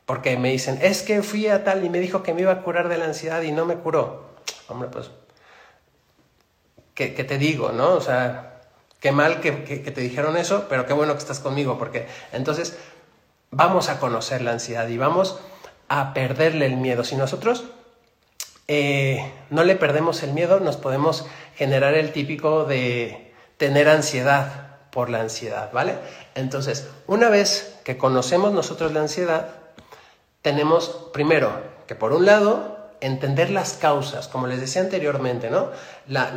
porque 0.06 0.38
me 0.38 0.52
dicen, 0.52 0.80
es 0.82 1.02
que 1.02 1.24
fui 1.24 1.48
a 1.48 1.64
tal 1.64 1.84
y 1.84 1.90
me 1.90 2.00
dijo 2.00 2.22
que 2.22 2.34
me 2.34 2.42
iba 2.42 2.52
a 2.52 2.62
curar 2.62 2.90
de 2.90 2.98
la 2.98 3.06
ansiedad 3.06 3.42
y 3.42 3.52
no 3.52 3.66
me 3.66 3.76
curó. 3.76 4.26
Hombre, 4.68 4.90
pues, 4.90 5.10
¿qué, 6.94 7.10
te 7.10 7.38
digo, 7.38 7.72
no? 7.72 7.94
O 7.94 8.02
sea, 8.02 8.62
qué 9.00 9.12
mal 9.12 9.42
que, 9.42 9.52
te 9.52 10.02
dijeron 10.02 10.38
eso, 10.38 10.68
pero 10.70 10.86
qué 10.86 10.94
bueno 10.94 11.14
que 11.14 11.20
estás 11.20 11.40
conmigo, 11.40 11.80
porque 11.80 12.08
entonces 12.32 12.78
vamos 13.50 13.90
a 13.90 14.00
conocer 14.00 14.42
la 14.42 14.52
ansiedad 14.52 14.88
y 14.88 14.98
vamos 14.98 15.40
a 15.88 16.14
perderle 16.14 16.68
el 16.68 16.78
miedo. 16.78 17.04
Si 17.04 17.16
nosotros 17.16 17.66
eh, 18.68 19.32
no 19.50 19.64
le 19.64 19.76
perdemos 19.76 20.22
el 20.22 20.34
miedo, 20.34 20.60
nos 20.60 20.78
podemos 20.78 21.26
generar 21.56 21.96
el 21.96 22.12
típico 22.12 22.66
de 22.66 23.34
tener 23.58 23.90
ansiedad 23.90 24.78
por 24.92 25.10
la 25.10 25.22
ansiedad, 25.22 25.72
¿vale? 25.74 25.96
Entonces, 26.36 26.88
una 27.08 27.30
vez 27.30 27.80
que 27.84 27.98
conocemos 27.98 28.54
nosotros 28.54 28.94
la 28.94 29.02
ansiedad, 29.02 29.65
tenemos 30.46 31.10
primero 31.12 31.52
que 31.88 31.96
por 31.96 32.14
un 32.14 32.28
lado 32.28 32.78
entender 33.02 33.50
las 33.50 33.74
causas, 33.74 34.28
como 34.28 34.46
les 34.46 34.62
decía 34.62 34.84
anteriormente, 34.84 35.50
¿no? 35.50 35.72
La, 36.06 36.28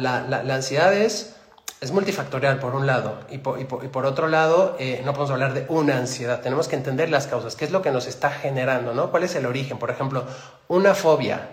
ansiedad 0.50 0.94
es, 0.94 1.36
es, 1.82 1.92
multifactorial 1.92 2.58
por 2.58 2.74
un 2.74 2.86
lado 2.86 3.18
y 3.28 3.36
por, 3.36 4.06
otro 4.06 4.28
lado 4.28 4.76
eh, 4.78 5.02
no 5.04 5.12
podemos 5.12 5.32
hablar 5.32 5.52
de 5.52 5.66
una 5.68 5.98
ansiedad, 5.98 6.40
tenemos 6.40 6.68
que 6.68 6.76
entender 6.76 7.10
las 7.10 7.26
causas, 7.26 7.54
qué 7.54 7.66
es 7.66 7.70
lo 7.70 7.82
que 7.82 7.90
nos 7.90 8.06
está 8.06 8.30
generando, 8.30 8.94
¿no? 8.94 9.10
¿Cuál 9.10 9.24
es 9.24 9.34
el 9.34 9.44
origen? 9.44 9.78
Por 9.78 9.90
ejemplo, 9.90 10.24
una 10.68 10.94
fobia, 10.94 11.50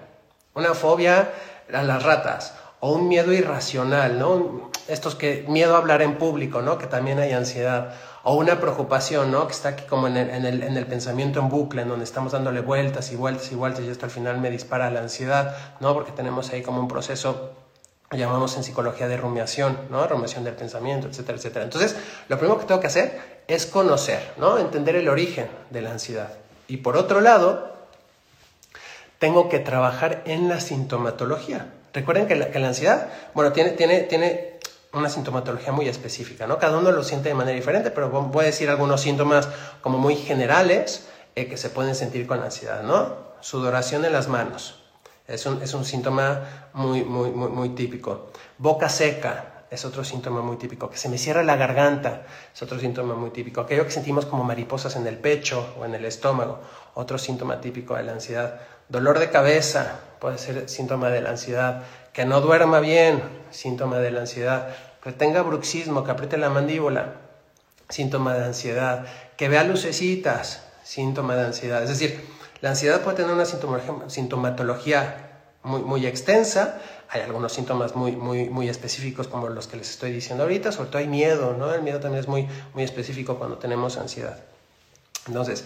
una 0.54 0.74
fobia 0.74 1.34
a 1.74 1.84
las 1.84 2.04
ratas 2.04 2.54
o 2.80 2.94
un 2.94 3.10
miedo 3.10 3.34
irracional, 3.34 4.18
¿no? 4.18 4.72
Estos 4.88 5.16
que 5.16 5.44
miedo 5.50 5.76
a 5.76 5.80
hablar 5.80 6.02
en 6.02 6.18
público, 6.18 6.62
¿no? 6.62 6.78
Que 6.78 6.88
también 6.88 7.20
hay 7.20 7.34
ansiedad 7.34 7.96
o 8.28 8.34
una 8.34 8.60
preocupación, 8.60 9.32
¿no? 9.32 9.46
Que 9.46 9.54
está 9.54 9.70
aquí 9.70 9.84
como 9.84 10.08
en 10.08 10.18
el, 10.18 10.30
en, 10.32 10.46
el, 10.46 10.64
en 10.64 10.76
el, 10.78 10.88
pensamiento 10.88 11.40
en 11.40 11.48
bucle, 11.48 11.84
en 11.84 11.90
donde 11.90 12.06
estamos 12.06 12.32
dándole 12.32 12.60
vueltas 12.60 13.12
y 13.12 13.16
vueltas 13.16 13.52
y 13.52 13.56
vueltas 13.56 13.86
y 13.86 13.88
esto 13.88 14.06
al 14.06 14.12
final 14.12 14.42
me 14.42 14.50
dispara 14.50 14.90
la 14.90 15.02
ansiedad, 15.02 15.56
¿no? 15.80 15.94
Porque 15.94 16.12
tenemos 16.12 16.50
ahí 16.50 16.64
como 16.64 16.80
un 16.80 16.88
proceso 16.88 17.52
llamamos 18.12 18.58
en 18.58 18.64
psicología 18.64 19.08
de 19.08 19.18
rumiación, 19.18 19.78
¿no? 19.92 20.08
Rumiación 20.08 20.44
del 20.44 20.56
pensamiento, 20.56 21.08
etcétera, 21.08 21.38
etcétera. 21.38 21.66
Entonces, 21.66 21.96
lo 22.28 22.40
primero 22.40 22.60
que 22.60 22.66
tengo 22.66 22.82
que 22.82 22.88
hacer 22.88 23.44
es 23.48 23.68
conocer, 23.68 24.34
¿no? 24.38 24.58
Entender 24.58 24.96
el 24.96 25.08
origen 25.08 25.48
de 25.70 25.82
la 25.82 25.92
ansiedad. 25.92 26.30
Y 26.68 26.78
por 26.78 26.98
otro 26.98 27.22
lado, 27.22 27.76
tengo 29.20 29.50
que 29.50 29.60
trabajar 29.60 30.24
en 30.26 30.50
la 30.50 30.62
sintomatología. 30.62 31.68
Recuerden 31.94 32.28
que 32.28 32.36
la, 32.36 32.50
que 32.50 32.60
la 32.60 32.70
ansiedad, 32.70 33.08
bueno, 33.36 33.54
tiene, 33.54 33.72
tiene, 33.72 34.02
tiene 34.02 34.55
una 34.96 35.10
sintomatología 35.10 35.72
muy 35.72 35.88
específica, 35.88 36.48
¿no? 36.48 36.58
Cada 36.58 36.78
uno 36.78 36.92
lo 36.92 37.04
siente 37.04 37.30
de 37.30 37.36
manera 37.36 37.56
diferente, 37.56 37.92
pero 37.92 38.10
voy 38.10 38.44
a 38.44 38.48
decir 38.48 38.70
algunos 38.70 39.02
síntomas 39.02 39.50
como 39.82 39.98
muy 39.98 40.16
generales 40.16 41.08
eh, 41.36 41.48
que 41.48 41.58
se 41.58 41.70
pueden 41.70 41.96
sentir 41.96 42.28
con 42.28 42.42
ansiedad, 42.42 42.84
¿no? 42.84 43.26
Sudoración 43.42 44.06
en 44.06 44.14
las 44.14 44.28
manos, 44.28 44.82
es 45.28 45.46
un, 45.46 45.62
es 45.62 45.74
un 45.74 45.86
síntoma 45.86 46.70
muy, 46.74 47.04
muy, 47.04 47.32
muy, 47.32 47.50
muy 47.50 47.70
típico. 47.70 48.32
Boca 48.58 48.90
seca, 48.90 49.56
es 49.70 49.86
otro 49.86 50.04
síntoma 50.04 50.42
muy 50.42 50.58
típico. 50.58 50.90
Que 50.90 50.98
se 50.98 51.10
me 51.10 51.18
cierra 51.18 51.44
la 51.44 51.56
garganta 51.56 52.24
es 52.54 52.62
otro 52.62 52.80
síntoma 52.80 53.16
muy 53.16 53.32
típico. 53.32 53.62
Aquello 53.62 53.86
que 53.86 53.92
sentimos 53.92 54.26
como 54.26 54.44
mariposas 54.44 54.96
en 54.96 55.08
el 55.08 55.18
pecho 55.18 55.76
o 55.80 55.86
en 55.86 55.96
el 55.96 56.06
estómago, 56.06 56.60
otro 56.94 57.18
síntoma 57.18 57.62
típico 57.62 57.96
de 57.96 58.04
la 58.04 58.14
ansiedad. 58.14 58.60
Dolor 58.88 59.20
de 59.20 59.30
cabeza 59.30 60.00
puede 60.20 60.38
ser 60.38 60.70
síntoma 60.70 61.10
de 61.10 61.22
la 61.22 61.32
ansiedad 61.32 61.84
que 62.16 62.26
no 62.26 62.40
duerma 62.40 62.80
bien, 62.80 63.22
síntoma 63.52 64.00
de 64.00 64.10
la 64.10 64.22
ansiedad, 64.22 64.70
que 65.04 65.12
tenga 65.12 65.42
bruxismo, 65.42 66.06
que 66.06 66.12
apriete 66.12 66.38
la 66.38 66.50
mandíbula, 66.50 67.16
síntoma 67.90 68.34
de 68.34 68.46
ansiedad, 68.46 69.06
que 69.36 69.50
vea 69.50 69.66
lucecitas, 69.66 70.64
síntoma 70.84 71.36
de 71.36 71.48
ansiedad. 71.48 71.84
Es 71.84 71.90
decir, 71.90 72.26
la 72.62 72.70
ansiedad 72.70 73.02
puede 73.02 73.18
tener 73.18 73.34
una 73.34 73.46
sintomatología 74.10 75.42
muy, 75.64 75.82
muy 75.82 76.08
extensa, 76.08 76.80
hay 77.10 77.22
algunos 77.22 77.52
síntomas 77.52 77.96
muy, 77.96 78.14
muy, 78.14 78.50
muy 78.50 78.70
específicos 78.70 79.28
como 79.28 79.50
los 79.50 79.68
que 79.68 79.76
les 79.76 79.90
estoy 79.90 80.12
diciendo 80.12 80.44
ahorita, 80.44 80.72
sobre 80.72 80.90
todo 80.90 81.00
hay 81.00 81.08
miedo, 81.08 81.56
¿no? 81.58 81.74
El 81.74 81.82
miedo 81.82 82.00
también 82.00 82.22
es 82.22 82.30
muy, 82.30 82.48
muy 82.74 82.84
específico 82.84 83.38
cuando 83.38 83.58
tenemos 83.58 83.98
ansiedad. 83.98 84.40
Entonces, 85.28 85.66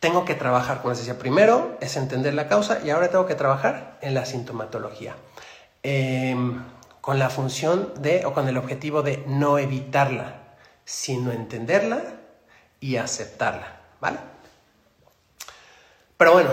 tengo 0.00 0.24
que 0.24 0.34
trabajar, 0.34 0.78
como 0.78 0.90
les 0.90 1.00
decía, 1.00 1.18
primero 1.18 1.76
es 1.82 1.96
entender 1.98 2.32
la 2.32 2.48
causa 2.48 2.80
y 2.82 2.88
ahora 2.88 3.10
tengo 3.10 3.26
que 3.26 3.34
trabajar 3.34 3.98
en 4.00 4.14
la 4.14 4.24
sintomatología. 4.24 5.14
Em, 5.82 6.62
con 7.00 7.18
la 7.18 7.30
función 7.30 7.94
de, 8.02 8.26
o 8.26 8.34
con 8.34 8.46
el 8.48 8.58
objetivo 8.58 9.02
de 9.02 9.24
no 9.26 9.58
evitarla, 9.58 10.56
sino 10.84 11.32
entenderla 11.32 12.02
y 12.80 12.96
aceptarla, 12.96 13.80
¿vale? 14.00 14.18
Pero 16.18 16.32
bueno, 16.32 16.50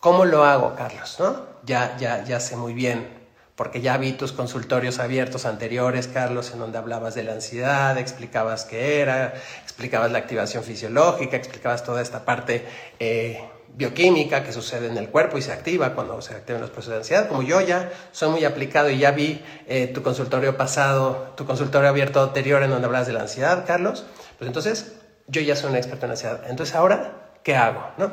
¿cómo 0.00 0.26
lo 0.26 0.44
hago, 0.44 0.74
Carlos? 0.76 1.16
¿No? 1.18 1.46
Ya, 1.64 1.96
ya, 1.96 2.24
ya 2.24 2.40
sé 2.40 2.56
muy 2.56 2.74
bien, 2.74 3.08
porque 3.56 3.80
ya 3.80 3.96
vi 3.96 4.12
tus 4.12 4.32
consultorios 4.32 4.98
abiertos 4.98 5.46
anteriores, 5.46 6.08
Carlos, 6.08 6.50
en 6.52 6.58
donde 6.58 6.76
hablabas 6.76 7.14
de 7.14 7.22
la 7.22 7.32
ansiedad, 7.32 7.96
explicabas 7.96 8.66
qué 8.66 9.00
era, 9.00 9.32
explicabas 9.62 10.12
la 10.12 10.18
activación 10.18 10.62
fisiológica, 10.62 11.38
explicabas 11.38 11.84
toda 11.84 12.02
esta 12.02 12.26
parte 12.26 12.66
eh, 13.00 13.40
bioquímica 13.74 14.44
que 14.44 14.52
sucede 14.52 14.88
en 14.88 14.98
el 14.98 15.08
cuerpo 15.08 15.38
y 15.38 15.42
se 15.42 15.52
activa 15.52 15.94
cuando 15.94 16.20
se 16.20 16.34
activan 16.34 16.60
los 16.60 16.70
procesos 16.70 16.92
de 16.92 16.98
ansiedad. 16.98 17.28
Como 17.28 17.42
yo 17.42 17.60
ya 17.60 17.90
soy 18.12 18.30
muy 18.30 18.44
aplicado 18.44 18.90
y 18.90 18.98
ya 18.98 19.10
vi 19.12 19.42
eh, 19.66 19.86
tu 19.86 20.02
consultorio 20.02 20.56
pasado, 20.56 21.32
tu 21.36 21.46
consultorio 21.46 21.88
abierto 21.88 22.22
anterior 22.22 22.62
en 22.62 22.70
donde 22.70 22.86
hablas 22.86 23.06
de 23.06 23.14
la 23.14 23.20
ansiedad, 23.20 23.64
Carlos, 23.66 24.04
pues 24.38 24.46
entonces 24.46 24.92
yo 25.26 25.40
ya 25.40 25.56
soy 25.56 25.70
un 25.70 25.76
experto 25.76 26.06
en 26.06 26.12
ansiedad. 26.12 26.42
Entonces 26.48 26.74
ahora, 26.74 27.30
¿qué 27.42 27.56
hago? 27.56 27.82
¿No? 27.96 28.12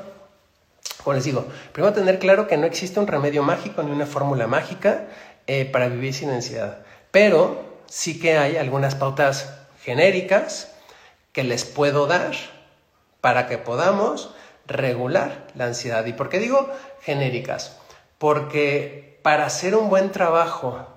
Como 1.03 1.13
les 1.13 1.23
digo, 1.23 1.45
primero 1.71 1.93
tener 1.93 2.19
claro 2.19 2.47
que 2.47 2.57
no 2.57 2.65
existe 2.65 2.99
un 2.99 3.07
remedio 3.07 3.43
mágico 3.43 3.83
ni 3.83 3.91
una 3.91 4.05
fórmula 4.05 4.47
mágica 4.47 5.05
eh, 5.47 5.65
para 5.65 5.87
vivir 5.87 6.13
sin 6.13 6.29
ansiedad, 6.29 6.79
pero 7.11 7.79
sí 7.87 8.19
que 8.19 8.37
hay 8.37 8.57
algunas 8.57 8.95
pautas 8.95 9.53
genéricas 9.81 10.71
que 11.31 11.43
les 11.43 11.65
puedo 11.65 12.05
dar 12.05 12.33
para 13.21 13.47
que 13.47 13.57
podamos 13.57 14.35
regular 14.69 15.47
la 15.55 15.65
ansiedad. 15.65 16.05
¿Y 16.05 16.13
por 16.13 16.29
qué 16.29 16.39
digo 16.39 16.69
genéricas? 17.01 17.77
Porque 18.17 19.19
para 19.21 19.45
hacer 19.45 19.75
un 19.75 19.89
buen 19.89 20.11
trabajo 20.11 20.87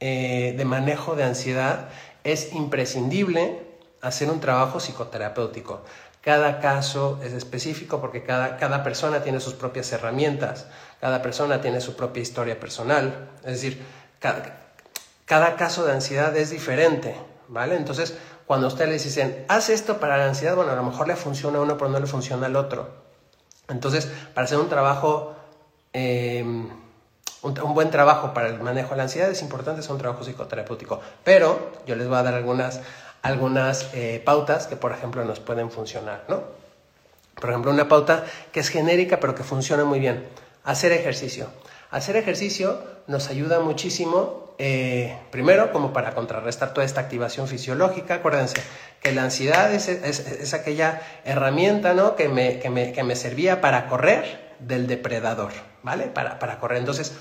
eh, 0.00 0.54
de 0.56 0.64
manejo 0.64 1.14
de 1.14 1.24
ansiedad 1.24 1.88
es 2.24 2.52
imprescindible 2.52 3.62
hacer 4.00 4.30
un 4.30 4.40
trabajo 4.40 4.80
psicoterapéutico. 4.80 5.82
Cada 6.22 6.60
caso 6.60 7.18
es 7.22 7.32
específico 7.32 8.00
porque 8.00 8.22
cada, 8.22 8.56
cada 8.56 8.82
persona 8.82 9.22
tiene 9.22 9.40
sus 9.40 9.54
propias 9.54 9.90
herramientas, 9.92 10.66
cada 11.00 11.22
persona 11.22 11.60
tiene 11.60 11.80
su 11.80 11.96
propia 11.96 12.22
historia 12.22 12.60
personal. 12.60 13.30
Es 13.38 13.52
decir, 13.52 13.82
cada, 14.18 14.72
cada 15.24 15.56
caso 15.56 15.86
de 15.86 15.92
ansiedad 15.92 16.36
es 16.36 16.50
diferente, 16.50 17.14
¿vale? 17.48 17.76
Entonces, 17.76 18.16
cuando 18.46 18.66
ustedes 18.66 18.90
les 18.90 19.04
dicen, 19.04 19.44
haz 19.48 19.70
esto 19.70 19.98
para 19.98 20.18
la 20.18 20.26
ansiedad, 20.26 20.56
bueno, 20.56 20.72
a 20.72 20.76
lo 20.76 20.82
mejor 20.82 21.08
le 21.08 21.16
funciona 21.16 21.58
a 21.58 21.62
uno, 21.62 21.78
pero 21.78 21.88
no 21.88 22.00
le 22.00 22.06
funciona 22.06 22.46
al 22.46 22.56
otro. 22.56 23.09
Entonces, 23.70 24.10
para 24.34 24.44
hacer 24.44 24.58
un 24.58 24.68
trabajo, 24.68 25.34
eh, 25.92 26.42
un, 27.42 27.74
buen 27.74 27.90
trabajo 27.90 28.34
para 28.34 28.48
el 28.48 28.60
manejo 28.60 28.90
de 28.90 28.96
la 28.96 29.02
ansiedad 29.04 29.30
es 29.30 29.42
importante 29.42 29.80
hacer 29.80 29.92
un 29.92 29.98
trabajo 29.98 30.24
psicoterapéutico. 30.24 31.00
Pero 31.24 31.72
yo 31.86 31.96
les 31.96 32.08
voy 32.08 32.18
a 32.18 32.22
dar 32.22 32.34
algunas, 32.34 32.80
algunas 33.22 33.88
eh, 33.94 34.22
pautas 34.24 34.66
que, 34.66 34.76
por 34.76 34.92
ejemplo, 34.92 35.24
nos 35.24 35.40
pueden 35.40 35.70
funcionar, 35.70 36.24
¿no? 36.28 36.42
Por 37.40 37.50
ejemplo, 37.50 37.70
una 37.70 37.88
pauta 37.88 38.24
que 38.52 38.60
es 38.60 38.68
genérica 38.68 39.18
pero 39.18 39.34
que 39.34 39.42
funciona 39.42 39.84
muy 39.84 39.98
bien. 39.98 40.28
Hacer 40.64 40.92
ejercicio. 40.92 41.48
Hacer 41.90 42.16
ejercicio 42.16 42.78
nos 43.06 43.28
ayuda 43.28 43.60
muchísimo, 43.60 44.49
eh, 44.62 45.16
primero 45.30 45.72
como 45.72 45.90
para 45.94 46.14
contrarrestar 46.14 46.74
toda 46.74 46.84
esta 46.84 47.00
activación 47.00 47.48
fisiológica. 47.48 48.16
Acuérdense, 48.16 48.60
que 49.00 49.10
la 49.10 49.22
ansiedad 49.22 49.72
es, 49.72 49.88
es, 49.88 50.52
aquella 50.52 51.00
herramienta 51.24 51.94
¿no? 51.94 52.14
que, 52.14 52.28
me, 52.28 52.58
que, 52.58 52.68
me, 52.68 52.92
que, 52.92 53.02
me, 53.02 53.16
servía 53.16 53.62
para 53.62 53.86
correr 53.86 54.54
del 54.58 54.86
depredador, 54.86 55.52
¿vale? 55.82 56.08
Para, 56.08 56.38
para 56.38 56.58
correr. 56.58 56.76
Entonces, 56.76 57.14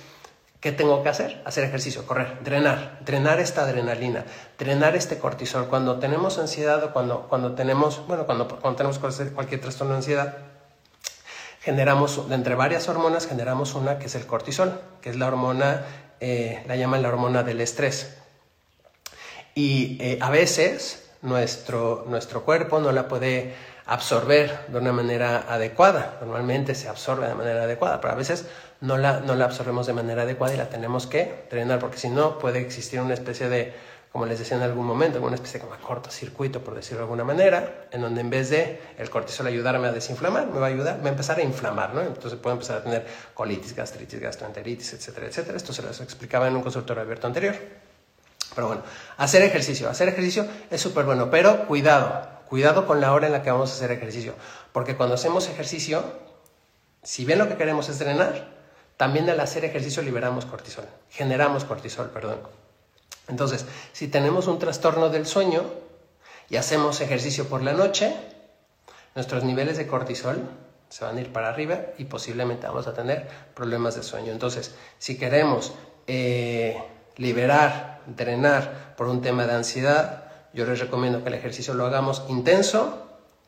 ¿qué 0.59 0.73
tengo 0.73 1.01
que 1.01 1.07
hacer? 1.07 1.41
Hacer 1.45 1.63
ejercicio, 1.63 2.05
correr, 2.05 2.39
drenar, 2.43 2.99
drenar 3.05 3.39
esta 3.39 3.61
adrenalina, 3.61 4.25
drenar 4.57 4.97
este 4.97 5.17
cortisol. 5.17 5.67
Cuando 5.67 5.97
tenemos 5.97 6.39
ansiedad 6.39 6.83
o 6.83 6.91
cuando, 6.91 7.29
cuando 7.29 7.53
tenemos, 7.55 8.05
bueno, 8.05 8.25
cuando, 8.25 8.49
cuando 8.49 8.75
tenemos 8.75 8.99
cualquier 8.99 9.61
trastorno 9.61 9.93
de 9.93 9.99
ansiedad, 9.99 10.37
generamos, 11.61 12.21
entre 12.31 12.55
varias 12.55 12.89
hormonas, 12.89 13.27
generamos 13.27 13.75
una 13.75 13.97
que 13.97 14.07
es 14.07 14.15
el 14.15 14.25
cortisol, 14.25 14.81
que 14.99 15.09
es 15.09 15.15
la 15.15 15.27
hormona, 15.27 15.85
eh, 16.19 16.63
la 16.67 16.75
llaman 16.75 17.01
la 17.01 17.09
hormona 17.09 17.43
del 17.43 17.61
estrés. 17.61 18.15
Y 19.55 19.97
eh, 19.99 20.19
a 20.21 20.29
veces 20.29 21.09
nuestro, 21.21 22.05
nuestro 22.07 22.43
cuerpo 22.43 22.79
no 22.79 22.91
la 22.91 23.07
puede 23.07 23.53
absorber 23.85 24.67
de 24.67 24.77
una 24.77 24.93
manera 24.93 25.45
adecuada. 25.49 26.17
Normalmente 26.21 26.75
se 26.75 26.87
absorbe 26.87 27.27
de 27.27 27.35
manera 27.35 27.63
adecuada, 27.63 27.99
pero 27.99 28.13
a 28.13 28.17
veces 28.17 28.45
no 28.81 28.97
la, 28.97 29.19
no 29.19 29.35
la 29.35 29.45
absorbemos 29.45 29.87
de 29.87 29.93
manera 29.93 30.21
adecuada 30.21 30.53
y 30.53 30.57
la 30.57 30.69
tenemos 30.69 31.07
que 31.07 31.45
drenar, 31.49 31.79
porque 31.79 31.97
si 31.97 32.09
no 32.09 32.37
puede 32.37 32.59
existir 32.59 33.01
una 33.01 33.15
especie 33.15 33.49
de, 33.49 33.73
como 34.11 34.25
les 34.25 34.39
decía 34.39 34.57
en 34.57 34.63
algún 34.63 34.87
momento, 34.87 35.21
una 35.21 35.35
especie 35.35 35.59
de 35.59 35.67
como 35.67 35.79
cortocircuito, 35.81 36.63
por 36.63 36.73
decirlo 36.73 36.99
de 36.99 37.03
alguna 37.03 37.23
manera, 37.23 37.87
en 37.91 38.01
donde 38.01 38.21
en 38.21 38.29
vez 38.29 38.49
de 38.49 38.81
el 38.97 39.09
cortisol 39.09 39.45
ayudarme 39.45 39.87
a 39.87 39.91
desinflamar, 39.91 40.47
me 40.47 40.59
va 40.59 40.65
a 40.65 40.69
ayudar, 40.69 40.99
va 41.03 41.07
a 41.07 41.11
empezar 41.11 41.37
a 41.37 41.43
inflamar, 41.43 41.93
¿no? 41.93 42.01
Entonces 42.01 42.39
puedo 42.39 42.55
empezar 42.55 42.77
a 42.77 42.83
tener 42.83 43.05
colitis, 43.35 43.75
gastritis, 43.75 44.19
gastroenteritis, 44.19 44.93
etcétera, 44.93 45.27
etcétera. 45.27 45.57
Esto 45.57 45.73
se 45.73 45.83
lo 45.83 45.89
explicaba 45.89 46.47
en 46.47 46.55
un 46.55 46.63
consultorio 46.63 47.03
abierto 47.03 47.27
anterior. 47.27 47.55
Pero 48.55 48.67
bueno, 48.67 48.81
hacer 49.17 49.43
ejercicio. 49.43 49.89
Hacer 49.89 50.09
ejercicio 50.09 50.47
es 50.71 50.81
súper 50.81 51.05
bueno, 51.05 51.29
pero 51.29 51.67
cuidado, 51.67 52.27
cuidado 52.47 52.87
con 52.87 52.99
la 53.01 53.13
hora 53.13 53.27
en 53.27 53.33
la 53.33 53.43
que 53.43 53.51
vamos 53.51 53.71
a 53.71 53.75
hacer 53.75 53.91
ejercicio. 53.91 54.33
Porque 54.71 54.95
cuando 54.95 55.15
hacemos 55.15 55.47
ejercicio, 55.49 56.03
si 57.03 57.25
bien 57.25 57.37
lo 57.37 57.47
que 57.47 57.57
queremos 57.57 57.89
es 57.89 57.99
drenar, 57.99 58.57
también 58.97 59.29
al 59.29 59.39
hacer 59.39 59.65
ejercicio 59.65 60.01
liberamos 60.01 60.45
cortisol, 60.45 60.85
generamos 61.09 61.63
cortisol, 61.63 62.09
perdón. 62.09 62.39
Entonces, 63.29 63.65
si 63.93 64.07
tenemos 64.07 64.47
un 64.47 64.59
trastorno 64.59 65.09
del 65.09 65.25
sueño 65.25 65.63
y 66.49 66.57
hacemos 66.57 67.01
ejercicio 67.01 67.45
por 67.47 67.61
la 67.61 67.73
noche, 67.73 68.15
nuestros 69.15 69.43
niveles 69.43 69.77
de 69.77 69.87
cortisol 69.87 70.49
se 70.89 71.05
van 71.05 71.17
a 71.17 71.21
ir 71.21 71.31
para 71.31 71.49
arriba 71.49 71.79
y 71.97 72.05
posiblemente 72.05 72.67
vamos 72.67 72.87
a 72.87 72.93
tener 72.93 73.27
problemas 73.53 73.95
de 73.95 74.03
sueño. 74.03 74.31
Entonces, 74.31 74.73
si 74.97 75.17
queremos 75.17 75.73
eh, 76.07 76.81
liberar, 77.17 78.01
drenar 78.07 78.95
por 78.97 79.07
un 79.07 79.21
tema 79.21 79.45
de 79.45 79.53
ansiedad, 79.53 80.23
yo 80.53 80.65
les 80.65 80.79
recomiendo 80.79 81.21
que 81.21 81.29
el 81.29 81.35
ejercicio 81.35 81.75
lo 81.75 81.85
hagamos 81.85 82.23
intenso 82.27 83.05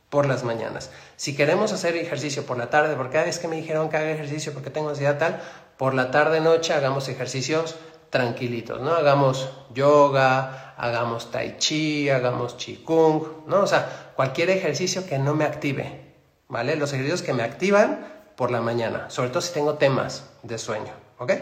por 0.09 0.27
las 0.27 0.43
mañanas. 0.43 0.91
Si 1.15 1.35
queremos 1.35 1.71
hacer 1.71 1.95
ejercicio 1.95 2.45
por 2.45 2.57
la 2.57 2.69
tarde, 2.69 2.95
porque 2.95 3.13
cada 3.13 3.25
vez 3.25 3.39
que 3.39 3.47
me 3.47 3.55
dijeron 3.55 3.89
que 3.89 3.97
haga 3.97 4.11
ejercicio 4.11 4.53
porque 4.53 4.69
tengo 4.69 4.89
ansiedad 4.89 5.17
tal, 5.17 5.41
por 5.77 5.93
la 5.93 6.11
tarde 6.11 6.41
noche 6.41 6.73
hagamos 6.73 7.07
ejercicios 7.07 7.75
tranquilitos, 8.11 8.79
¿no? 8.81 8.91
Hagamos 8.93 9.49
yoga, 9.73 10.75
hagamos 10.77 11.31
tai 11.31 11.57
chi, 11.57 12.09
hagamos 12.09 12.53
qigong, 12.53 13.47
¿no? 13.47 13.61
O 13.61 13.67
sea, 13.67 14.11
cualquier 14.15 14.51
ejercicio 14.51 15.07
que 15.07 15.17
no 15.17 15.33
me 15.33 15.45
active, 15.45 16.13
¿vale? 16.47 16.75
Los 16.75 16.93
ejercicios 16.93 17.23
que 17.23 17.33
me 17.33 17.41
activan 17.41 18.05
por 18.35 18.51
la 18.51 18.61
mañana, 18.61 19.09
sobre 19.09 19.29
todo 19.29 19.41
si 19.41 19.53
tengo 19.53 19.75
temas 19.75 20.29
de 20.43 20.57
sueño, 20.57 20.93
¿ok? 21.17 21.33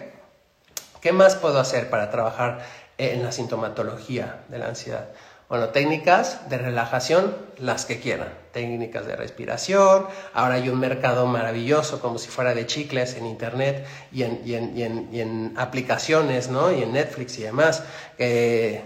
¿Qué 1.02 1.12
más 1.12 1.36
puedo 1.36 1.60
hacer 1.60 1.90
para 1.90 2.12
trabajar 2.12 2.66
en 2.98 3.24
la 3.24 3.32
sintomatología 3.32 4.44
de 4.50 4.60
la 4.60 4.68
ansiedad? 4.68 5.10
Bueno, 5.50 5.70
técnicas 5.70 6.48
de 6.48 6.60
relajación, 6.60 7.36
las 7.58 7.86
que 7.86 8.00
quieran. 8.00 8.30
Técnicas 8.52 9.08
de 9.08 9.16
respiración. 9.16 10.06
Ahora 10.36 10.54
hay 10.54 10.70
un 10.70 10.80
mercado 10.80 11.26
maravilloso, 11.26 12.00
como 12.02 12.20
si 12.20 12.30
fuera 12.30 12.54
de 12.54 12.68
chicles 12.68 13.16
en 13.16 13.26
internet 13.26 13.84
y 14.12 14.22
en, 14.22 14.42
y 14.46 14.54
en, 14.54 15.10
y 15.12 15.22
en, 15.22 15.54
aplicaciones, 15.58 16.50
¿no? 16.50 16.72
Y 16.72 16.84
en 16.84 16.94
Netflix 16.94 17.40
y 17.40 17.42
demás, 17.42 17.82
que 18.16 18.82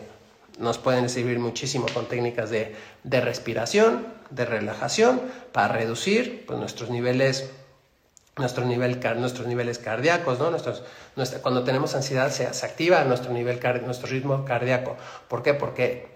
nos 0.58 0.77
pueden 0.77 1.10
servir 1.10 1.38
muchísimo 1.38 1.86
con 1.93 2.08
técnicas 2.08 2.50
de, 2.50 2.74
de 3.03 3.20
respiración, 3.20 4.08
de 4.29 4.46
relajación, 4.46 5.22
para 5.51 5.74
reducir 5.74 6.46
pues, 6.48 6.58
nuestros 6.58 6.89
niveles 6.89 7.51
nuestro 8.38 8.65
nivel, 8.65 9.00
nuestros 9.17 9.46
niveles 9.48 9.79
cardíacos, 9.79 10.39
¿no? 10.39 10.50
Nuestros, 10.50 10.82
cuando 11.41 11.63
tenemos 11.63 11.93
ansiedad 11.93 12.32
se, 12.32 12.51
se 12.51 12.65
activa 12.65 13.03
nuestro, 13.03 13.32
nivel, 13.32 13.60
nuestro 13.86 14.08
ritmo 14.08 14.43
cardíaco. 14.46 14.96
¿Por 15.27 15.43
qué? 15.43 15.53
Porque 15.53 16.12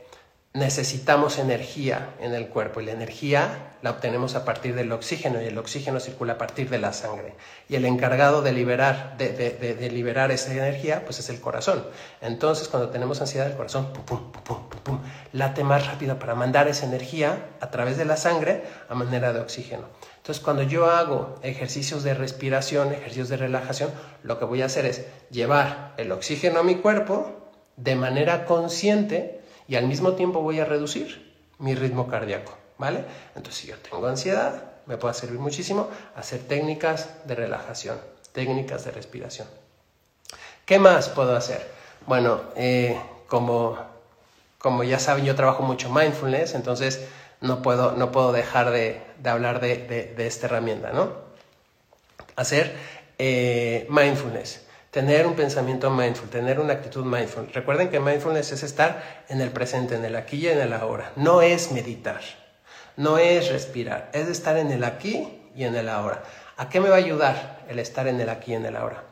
necesitamos 0.53 1.37
energía 1.37 2.15
en 2.19 2.33
el 2.33 2.47
cuerpo 2.47 2.81
y 2.81 2.85
la 2.85 2.91
energía 2.93 3.75
la 3.83 3.91
obtenemos 3.91 4.35
a 4.35 4.43
partir 4.43 4.73
del 4.73 4.91
oxígeno 4.91 5.41
y 5.41 5.45
el 5.45 5.57
oxígeno 5.57 5.99
circula 5.99 6.33
a 6.33 6.37
partir 6.37 6.69
de 6.69 6.79
la 6.79 6.93
sangre. 6.93 7.35
Y 7.69 7.75
el 7.75 7.85
encargado 7.85 8.41
de 8.41 8.51
liberar, 8.51 9.17
de, 9.17 9.89
liberar 9.91 10.31
esa 10.31 10.51
energía 10.51 11.05
pues 11.05 11.19
es 11.19 11.29
el 11.29 11.39
corazón. 11.39 11.85
Entonces 12.21 12.69
cuando 12.69 12.89
tenemos 12.89 13.21
ansiedad 13.21 13.47
el 13.47 13.55
corazón 13.55 13.93
pum, 13.93 14.31
pum, 14.31 14.69
pum, 14.83 14.99
late 15.31 15.63
más 15.63 15.85
rápido 15.85 16.17
para 16.17 16.33
mandar 16.33 16.67
esa 16.67 16.85
energía 16.87 17.49
a 17.59 17.69
través 17.69 17.97
de 17.97 18.05
la 18.05 18.17
sangre 18.17 18.63
a 18.89 18.95
manera 18.95 19.33
de 19.33 19.41
oxígeno. 19.41 19.83
Entonces 20.17 20.43
cuando 20.43 20.63
yo 20.63 20.89
hago 20.89 21.35
ejercicios 21.43 22.03
de 22.03 22.15
respiración, 22.15 22.93
ejercicios 22.93 23.29
de 23.29 23.37
relajación, 23.37 23.91
lo 24.23 24.39
que 24.39 24.45
voy 24.45 24.63
a 24.63 24.65
hacer 24.65 24.85
es 24.85 25.05
llevar 25.29 25.93
el 25.97 26.11
oxígeno 26.11 26.61
a 26.61 26.63
mi 26.63 26.75
cuerpo 26.75 27.51
de 27.75 27.95
manera 27.95 28.45
consciente 28.45 29.36
y 29.67 29.75
al 29.75 29.87
mismo 29.87 30.13
tiempo 30.13 30.41
voy 30.41 30.59
a 30.59 30.65
reducir 30.65 31.33
mi 31.59 31.75
ritmo 31.75 32.07
cardíaco, 32.07 32.57
¿vale? 32.77 33.03
Entonces, 33.35 33.61
si 33.61 33.67
yo 33.67 33.77
tengo 33.77 34.05
ansiedad, 34.07 34.63
me 34.85 34.97
puede 34.97 35.13
servir 35.13 35.39
muchísimo 35.39 35.89
hacer 36.15 36.41
técnicas 36.41 37.09
de 37.25 37.35
relajación, 37.35 37.97
técnicas 38.31 38.85
de 38.85 38.91
respiración. 38.91 39.47
¿Qué 40.65 40.79
más 40.79 41.09
puedo 41.09 41.35
hacer? 41.35 41.69
Bueno, 42.05 42.41
eh, 42.55 42.99
como, 43.27 43.77
como 44.59 44.83
ya 44.83 44.99
saben, 44.99 45.25
yo 45.25 45.35
trabajo 45.35 45.63
mucho 45.63 45.89
mindfulness, 45.89 46.55
entonces 46.55 47.05
no 47.41 47.61
puedo, 47.61 47.91
no 47.93 48.11
puedo 48.11 48.31
dejar 48.31 48.71
de, 48.71 49.01
hablar 49.25 49.59
de, 49.59 50.15
esta 50.17 50.47
herramienta, 50.47 50.91
¿no? 50.93 51.11
Hacer 52.35 52.75
eh, 53.17 53.87
mindfulness 53.89 54.66
tener 54.91 55.27
un 55.27 55.35
pensamiento 55.35 55.89
mindful, 55.89 56.29
tener 56.29 56.59
una 56.59 56.73
actitud 56.73 57.05
mindful. 57.05 57.51
Recuerden 57.53 57.89
que 57.89 57.99
mindfulness 57.99 58.51
es 58.51 58.63
estar 58.63 59.23
en 59.29 59.41
el 59.41 59.51
presente, 59.51 59.95
en 59.95 60.05
el 60.05 60.15
aquí 60.15 60.37
y 60.37 60.47
en 60.47 60.59
el 60.59 60.73
ahora. 60.73 61.11
No 61.15 61.41
es 61.41 61.71
meditar, 61.71 62.21
no 62.95 63.17
es 63.17 63.49
respirar, 63.49 64.09
es 64.13 64.27
estar 64.27 64.57
en 64.57 64.71
el 64.71 64.83
aquí 64.83 65.27
y 65.55 65.63
en 65.63 65.75
el 65.75 65.89
ahora. 65.89 66.23
¿A 66.57 66.69
qué 66.69 66.79
me 66.79 66.89
va 66.89 66.95
a 66.95 66.99
ayudar 66.99 67.59
el 67.67 67.79
estar 67.79 68.07
en 68.07 68.19
el 68.19 68.29
aquí 68.29 68.51
y 68.51 68.55
en 68.55 68.65
el 68.65 68.75
ahora? 68.75 69.03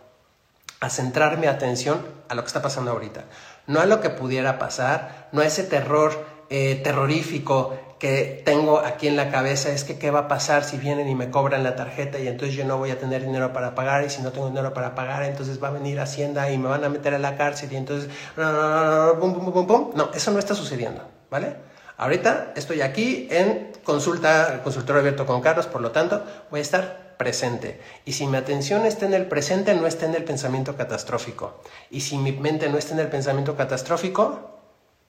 A 0.79 0.89
centrar 0.89 1.37
mi 1.37 1.47
atención 1.47 2.05
a 2.27 2.35
lo 2.35 2.41
que 2.41 2.47
está 2.47 2.61
pasando 2.61 2.91
ahorita, 2.91 3.25
no 3.67 3.79
a 3.79 3.85
lo 3.85 4.01
que 4.01 4.09
pudiera 4.09 4.57
pasar, 4.57 5.29
no 5.31 5.41
a 5.41 5.45
ese 5.45 5.63
terror 5.63 6.25
eh, 6.49 6.81
terrorífico 6.83 7.77
que 8.05 8.43
tengo 8.45 8.81
aquí 8.81 9.07
en 9.07 9.15
la 9.15 9.31
cabeza 9.31 9.71
es 9.71 9.83
que 9.83 9.97
qué 9.97 10.11
va 10.11 10.19
a 10.19 10.27
pasar 10.27 10.63
si 10.63 10.77
vienen 10.77 11.09
y 11.09 11.15
me 11.15 11.31
cobran 11.31 11.63
la 11.63 11.75
tarjeta 11.75 12.19
y 12.19 12.27
entonces 12.27 12.55
yo 12.55 12.63
no 12.63 12.77
voy 12.77 12.91
a 12.91 12.99
tener 12.99 13.25
dinero 13.25 13.51
para 13.51 13.73
pagar 13.73 14.05
y 14.05 14.11
si 14.11 14.21
no 14.21 14.31
tengo 14.31 14.47
dinero 14.47 14.75
para 14.75 14.93
pagar 14.93 15.23
entonces 15.23 15.63
va 15.63 15.69
a 15.69 15.71
venir 15.71 15.99
Hacienda 15.99 16.51
y 16.51 16.59
me 16.59 16.67
van 16.67 16.83
a 16.83 16.89
meter 16.89 17.15
a 17.15 17.17
la 17.17 17.35
cárcel 17.35 17.73
y 17.73 17.77
entonces 17.77 18.11
no, 18.37 20.11
eso 20.13 20.31
no 20.31 20.37
está 20.37 20.53
sucediendo, 20.53 21.01
¿vale? 21.31 21.55
Ahorita 21.97 22.53
estoy 22.55 22.81
aquí 22.81 23.27
en 23.31 23.71
consulta, 23.83 24.61
consultorio 24.63 24.99
abierto 24.99 25.25
con 25.25 25.41
Carlos, 25.41 25.65
por 25.65 25.81
lo 25.81 25.89
tanto 25.89 26.23
voy 26.51 26.59
a 26.59 26.61
estar 26.61 27.15
presente. 27.17 27.81
Y 28.05 28.11
si 28.11 28.27
mi 28.27 28.37
atención 28.37 28.85
está 28.85 29.07
en 29.07 29.15
el 29.15 29.25
presente, 29.25 29.73
no 29.73 29.87
está 29.87 30.05
en 30.05 30.13
el 30.13 30.25
pensamiento 30.25 30.75
catastrófico. 30.75 31.59
Y 31.89 32.01
si 32.01 32.19
mi 32.19 32.33
mente 32.33 32.69
no 32.69 32.77
está 32.77 32.93
en 32.93 32.99
el 32.99 33.07
pensamiento 33.07 33.55
catastrófico, 33.55 34.59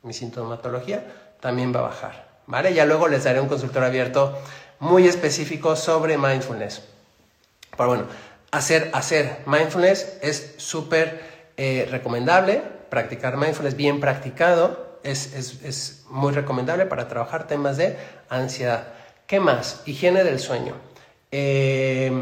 mi 0.02 0.14
sintomatología 0.14 1.04
también 1.40 1.74
va 1.74 1.80
a 1.80 1.82
bajar. 1.82 2.35
¿Vale? 2.46 2.74
Ya 2.74 2.84
luego 2.84 3.08
les 3.08 3.24
daré 3.24 3.40
un 3.40 3.48
consultor 3.48 3.84
abierto 3.84 4.38
muy 4.78 5.06
específico 5.06 5.76
sobre 5.76 6.18
mindfulness. 6.18 6.82
Pero 7.76 7.88
bueno, 7.88 8.04
hacer, 8.50 8.90
hacer 8.92 9.42
mindfulness 9.46 10.18
es 10.22 10.54
súper 10.56 11.20
eh, 11.56 11.88
recomendable, 11.90 12.62
practicar 12.90 13.36
mindfulness 13.36 13.76
bien 13.76 14.00
practicado 14.00 14.98
es, 15.02 15.34
es, 15.34 15.62
es, 15.62 16.04
muy 16.10 16.32
recomendable 16.32 16.86
para 16.86 17.08
trabajar 17.08 17.46
temas 17.46 17.76
de 17.76 17.96
ansiedad. 18.28 18.88
¿Qué 19.26 19.40
más? 19.40 19.82
Higiene 19.86 20.24
del 20.24 20.40
sueño. 20.40 20.74
Eh, 21.30 22.12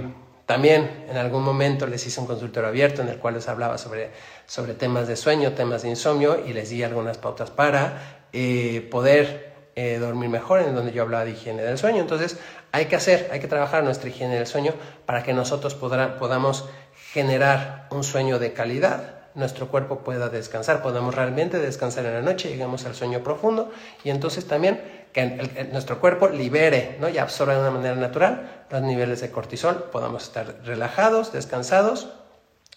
también 0.47 1.07
en 1.09 1.17
algún 1.17 1.43
momento 1.43 1.87
les 1.87 2.07
hice 2.07 2.21
un 2.21 2.27
consultorio 2.27 2.69
abierto 2.69 3.01
en 3.01 3.09
el 3.09 3.19
cual 3.19 3.35
les 3.35 3.49
hablaba 3.49 3.79
sobre, 3.79 4.11
sobre 4.47 4.75
temas 4.75 5.09
de 5.09 5.17
sueño, 5.17 5.53
temas 5.53 5.83
de 5.83 5.89
insomnio 5.89 6.45
y 6.47 6.53
les 6.53 6.69
di 6.69 6.83
algunas 6.83 7.17
pautas 7.17 7.51
para 7.51 8.27
eh, 8.33 8.87
poder 8.91 9.54
eh, 9.77 9.99
dormir 9.99 10.29
mejor, 10.29 10.61
en 10.61 10.75
donde 10.75 10.93
yo 10.93 11.03
hablaba 11.03 11.25
de 11.25 11.33
higiene 11.33 11.63
del 11.63 11.79
sueño. 11.79 12.01
Entonces, 12.01 12.39
hay 12.73 12.87
que 12.87 12.97
hacer, 12.97 13.29
hay 13.33 13.41
que 13.41 13.49
trabajar 13.49 13.85
nuestra 13.85 14.09
higiene 14.09 14.37
del 14.37 14.47
sueño 14.47 14.73
para 15.07 15.23
que 15.23 15.33
nosotros 15.33 15.75
podamos 15.75 16.69
generar 17.13 17.89
un 17.91 18.05
sueño 18.05 18.39
de 18.39 18.53
calidad, 18.53 19.15
nuestro 19.35 19.69
cuerpo 19.69 20.01
pueda 20.01 20.29
descansar, 20.29 20.83
podamos 20.83 21.15
realmente 21.15 21.59
descansar 21.59 22.07
en 22.07 22.15
la 22.15 22.23
noche, 22.23 22.49
lleguemos 22.49 22.87
al 22.87 22.95
sueño 22.95 23.23
profundo 23.23 23.73
y 24.05 24.11
entonces 24.11 24.47
también 24.47 24.81
que 25.13 25.69
nuestro 25.73 26.01
cuerpo 26.01 26.29
libere 26.29 26.97
¿no? 27.01 27.09
y 27.09 27.19
absorba 27.19 27.55
de 27.55 27.61
una 27.61 27.71
manera 27.71 27.95
natural 27.97 28.65
los 28.71 28.83
niveles 28.83 29.21
de 29.21 29.31
cortisol, 29.31 29.91
podamos 29.93 30.25
estar 30.25 30.57
relajados, 30.65 31.33
descansados, 31.33 32.09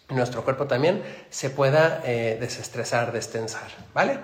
nuestro 0.09 0.43
cuerpo 0.43 0.67
también 0.67 1.03
se 1.29 1.49
pueda 1.49 2.01
eh, 2.05 2.37
desestresar, 2.39 3.11
destensar, 3.11 3.67
¿vale? 3.93 4.19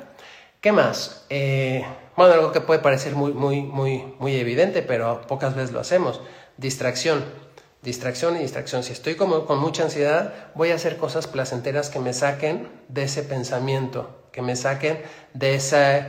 ¿Qué 0.63 0.71
más? 0.71 1.25
Eh, 1.29 1.85
bueno, 2.15 2.35
algo 2.35 2.53
que 2.53 2.61
puede 2.61 2.79
parecer 2.79 3.15
muy, 3.15 3.33
muy, 3.33 3.63
muy, 3.63 4.15
muy 4.17 4.37
evidente, 4.37 4.81
pero 4.81 5.19
pocas 5.27 5.55
veces 5.55 5.73
lo 5.73 5.81
hacemos. 5.81 6.21
Distracción. 6.55 7.25
Distracción 7.81 8.37
y 8.37 8.39
distracción. 8.39 8.81
Si 8.81 8.93
estoy 8.93 9.15
como, 9.15 9.45
con 9.45 9.59
mucha 9.59 9.83
ansiedad, 9.83 10.33
voy 10.55 10.71
a 10.71 10.75
hacer 10.75 10.95
cosas 10.95 11.27
placenteras 11.27 11.89
que 11.89 11.99
me 11.99 12.13
saquen 12.13 12.69
de 12.87 13.03
ese 13.03 13.23
pensamiento, 13.23 14.29
que 14.31 14.41
me 14.41 14.55
saquen 14.55 15.01
de 15.33 15.55
ese, 15.55 16.05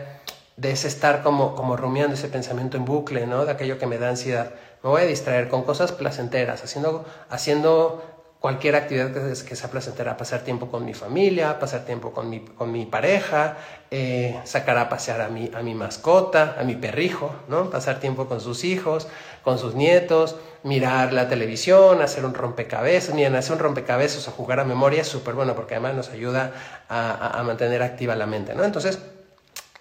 de 0.56 0.70
ese 0.70 0.86
estar 0.86 1.24
como, 1.24 1.56
como 1.56 1.76
rumiando 1.76 2.14
ese 2.14 2.28
pensamiento 2.28 2.76
en 2.76 2.84
bucle, 2.84 3.26
¿no? 3.26 3.46
De 3.46 3.50
aquello 3.50 3.76
que 3.80 3.88
me 3.88 3.98
da 3.98 4.10
ansiedad. 4.10 4.54
Me 4.84 4.90
voy 4.90 5.02
a 5.02 5.06
distraer 5.06 5.48
con 5.48 5.64
cosas 5.64 5.90
placenteras, 5.90 6.62
haciendo, 6.62 7.04
haciendo 7.28 8.13
cualquier 8.44 8.76
actividad 8.76 9.10
que, 9.10 9.56
sea 9.56 9.70
placentera, 9.70 10.18
pasar 10.18 10.42
tiempo 10.42 10.70
con 10.70 10.84
mi 10.84 10.92
familia, 10.92 11.58
pasar 11.58 11.86
tiempo 11.86 12.12
con 12.12 12.28
mi, 12.28 12.40
con 12.40 12.70
mi 12.70 12.84
pareja, 12.84 13.56
eh, 13.90 14.38
sacar 14.44 14.76
a 14.76 14.90
pasear 14.90 15.22
a 15.22 15.30
mi, 15.30 15.50
a 15.54 15.62
mi 15.62 15.74
mascota, 15.74 16.54
a 16.60 16.62
mi 16.62 16.74
perrijo, 16.74 17.34
¿no? 17.48 17.70
pasar 17.70 18.00
tiempo 18.00 18.28
con 18.28 18.42
sus 18.42 18.64
hijos, 18.64 19.08
con 19.44 19.56
sus 19.58 19.74
nietos, 19.74 20.36
mirar 20.62 21.14
la 21.14 21.26
televisión, 21.26 22.02
hacer 22.02 22.26
un 22.26 22.34
rompecabezas, 22.34 23.14
miren, 23.14 23.34
hacer 23.34 23.54
un 23.54 23.60
rompecabezas 23.60 24.28
o 24.28 24.32
jugar 24.32 24.60
a 24.60 24.64
memoria 24.64 25.00
es 25.00 25.08
súper 25.08 25.32
bueno 25.32 25.54
porque 25.54 25.76
además 25.76 25.94
nos 25.94 26.10
ayuda 26.10 26.52
a, 26.90 27.38
a, 27.38 27.42
mantener 27.44 27.82
activa 27.82 28.14
la 28.14 28.26
mente, 28.26 28.54
¿no? 28.54 28.62
Entonces, 28.64 28.98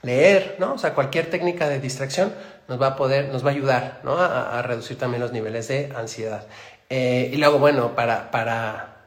leer, 0.04 0.56
¿no? 0.60 0.76
O 0.76 0.78
sea, 0.78 0.94
cualquier 0.94 1.30
técnica 1.30 1.68
de 1.68 1.82
distracción 1.82 2.32
nos 2.70 2.82
va 2.82 2.88
a 2.88 2.96
poder, 2.96 3.28
nos 3.28 3.44
va 3.44 3.50
a 3.50 3.54
ayudar, 3.54 4.00
¿no? 4.04 4.16
A, 4.18 4.58
a 4.58 4.62
reducir 4.62 4.98
también 4.98 5.22
los 5.22 5.34
niveles 5.34 5.68
de 5.68 5.92
ansiedad. 5.98 6.46
Eh, 6.96 7.32
y 7.34 7.38
luego, 7.38 7.58
bueno, 7.58 7.96
para, 7.96 8.30
para, 8.30 8.98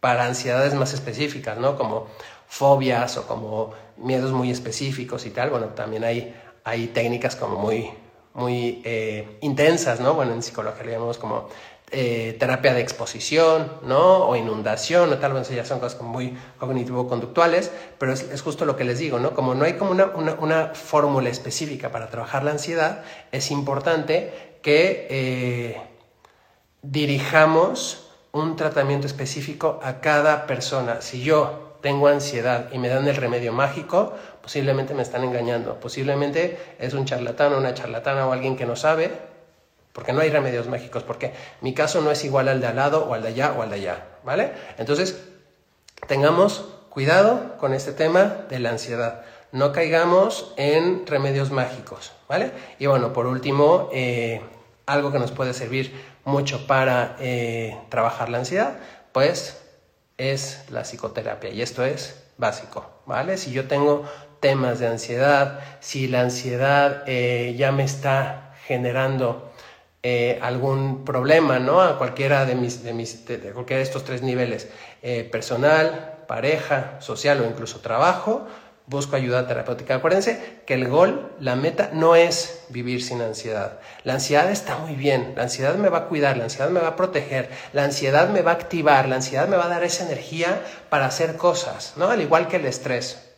para 0.00 0.24
ansiedades 0.24 0.72
más 0.72 0.94
específicas, 0.94 1.58
¿no? 1.58 1.76
Como 1.76 2.06
fobias 2.48 3.18
o 3.18 3.26
como 3.26 3.74
miedos 3.98 4.32
muy 4.32 4.50
específicos 4.50 5.26
y 5.26 5.30
tal. 5.30 5.50
Bueno, 5.50 5.66
también 5.66 6.04
hay, 6.04 6.34
hay 6.64 6.86
técnicas 6.86 7.36
como 7.36 7.58
muy, 7.58 7.90
muy 8.32 8.80
eh, 8.82 9.36
intensas, 9.42 10.00
¿no? 10.00 10.14
Bueno, 10.14 10.32
en 10.32 10.42
psicología 10.42 10.82
le 10.84 10.92
llamamos 10.92 11.18
como 11.18 11.50
eh, 11.90 12.34
terapia 12.40 12.72
de 12.72 12.80
exposición, 12.80 13.72
¿no? 13.82 14.26
O 14.26 14.34
inundación, 14.34 15.12
o 15.12 15.18
tal 15.18 15.34
vez 15.34 15.50
ya 15.50 15.66
son 15.66 15.80
cosas 15.80 15.98
como 15.98 16.08
muy 16.08 16.34
cognitivo-conductuales, 16.58 17.70
pero 17.98 18.14
es, 18.14 18.40
justo 18.40 18.64
lo 18.64 18.74
que 18.74 18.84
les 18.84 19.00
digo, 19.00 19.18
¿no? 19.18 19.34
Como 19.34 19.54
no 19.54 19.66
hay 19.66 19.74
como 19.74 19.90
una, 19.90 20.06
una, 20.06 20.68
fórmula 20.68 21.28
específica 21.28 21.90
para 21.92 22.08
trabajar 22.08 22.42
la 22.42 22.52
ansiedad, 22.52 23.04
es 23.32 23.50
importante 23.50 24.58
que 24.62 25.97
dirijamos 26.82 28.10
un 28.32 28.56
tratamiento 28.56 29.06
específico 29.06 29.80
a 29.82 30.00
cada 30.00 30.46
persona. 30.46 31.00
Si 31.00 31.22
yo 31.22 31.76
tengo 31.80 32.08
ansiedad 32.08 32.68
y 32.72 32.78
me 32.78 32.88
dan 32.88 33.06
el 33.08 33.16
remedio 33.16 33.52
mágico, 33.52 34.14
posiblemente 34.42 34.94
me 34.94 35.02
están 35.02 35.24
engañando, 35.24 35.78
posiblemente 35.80 36.58
es 36.78 36.94
un 36.94 37.04
charlatán 37.04 37.52
o 37.52 37.58
una 37.58 37.74
charlatana 37.74 38.26
o 38.26 38.32
alguien 38.32 38.56
que 38.56 38.66
no 38.66 38.76
sabe, 38.76 39.12
porque 39.92 40.12
no 40.12 40.20
hay 40.20 40.30
remedios 40.30 40.68
mágicos, 40.68 41.02
porque 41.02 41.32
mi 41.60 41.74
caso 41.74 42.00
no 42.00 42.10
es 42.10 42.24
igual 42.24 42.48
al 42.48 42.60
de 42.60 42.66
al 42.68 42.76
lado 42.76 43.04
o 43.04 43.14
al 43.14 43.22
de 43.22 43.28
allá 43.28 43.54
o 43.56 43.62
al 43.62 43.70
de 43.70 43.76
allá, 43.76 44.06
¿vale? 44.24 44.52
Entonces, 44.76 45.24
tengamos 46.06 46.66
cuidado 46.88 47.56
con 47.58 47.74
este 47.74 47.92
tema 47.92 48.44
de 48.48 48.58
la 48.60 48.70
ansiedad, 48.70 49.22
no 49.50 49.72
caigamos 49.72 50.52
en 50.56 51.06
remedios 51.06 51.50
mágicos, 51.50 52.12
¿vale? 52.28 52.52
Y 52.78 52.86
bueno, 52.86 53.12
por 53.12 53.26
último, 53.26 53.88
eh, 53.92 54.40
algo 54.86 55.12
que 55.12 55.18
nos 55.18 55.32
puede 55.32 55.54
servir 55.54 55.92
mucho 56.28 56.66
para 56.66 57.16
eh, 57.20 57.76
trabajar 57.88 58.28
la 58.28 58.38
ansiedad, 58.38 58.78
pues 59.12 59.60
es 60.18 60.64
la 60.70 60.82
psicoterapia 60.82 61.50
y 61.50 61.62
esto 61.62 61.84
es 61.84 62.22
básico, 62.36 63.02
¿vale? 63.06 63.38
Si 63.38 63.50
yo 63.50 63.66
tengo 63.66 64.04
temas 64.38 64.78
de 64.78 64.86
ansiedad, 64.86 65.60
si 65.80 66.06
la 66.06 66.20
ansiedad 66.20 67.02
eh, 67.06 67.54
ya 67.56 67.72
me 67.72 67.82
está 67.82 68.52
generando 68.66 69.50
eh, 70.02 70.38
algún 70.42 71.04
problema, 71.04 71.58
¿no? 71.58 71.80
A 71.80 71.98
cualquiera 71.98 72.44
de 72.44 72.54
mis, 72.54 72.84
de 72.84 72.92
mis, 72.92 73.26
de, 73.26 73.38
cualquiera 73.52 73.78
de 73.78 73.84
estos 73.84 74.04
tres 74.04 74.22
niveles, 74.22 74.68
personal, 75.32 76.24
pareja, 76.28 77.00
social 77.00 77.40
o 77.40 77.46
incluso 77.46 77.80
trabajo, 77.80 78.46
busco 78.88 79.16
ayuda 79.16 79.46
terapéutica. 79.46 79.96
Acuérdense 79.96 80.60
que 80.66 80.74
el 80.74 80.88
gol, 80.88 81.32
la 81.40 81.56
meta, 81.56 81.90
no 81.92 82.16
es 82.16 82.64
vivir 82.70 83.02
sin 83.02 83.20
ansiedad. 83.20 83.78
La 84.02 84.14
ansiedad 84.14 84.50
está 84.50 84.78
muy 84.78 84.94
bien, 84.94 85.34
la 85.36 85.44
ansiedad 85.44 85.74
me 85.76 85.90
va 85.90 85.98
a 85.98 86.04
cuidar, 86.06 86.36
la 86.36 86.44
ansiedad 86.44 86.70
me 86.70 86.80
va 86.80 86.88
a 86.88 86.96
proteger, 86.96 87.50
la 87.72 87.84
ansiedad 87.84 88.28
me 88.30 88.42
va 88.42 88.52
a 88.52 88.54
activar, 88.54 89.08
la 89.08 89.16
ansiedad 89.16 89.46
me 89.46 89.56
va 89.56 89.66
a 89.66 89.68
dar 89.68 89.84
esa 89.84 90.06
energía 90.06 90.62
para 90.88 91.06
hacer 91.06 91.36
cosas, 91.36 91.92
¿no? 91.96 92.08
Al 92.08 92.20
igual 92.22 92.48
que 92.48 92.56
el 92.56 92.66
estrés. 92.66 93.28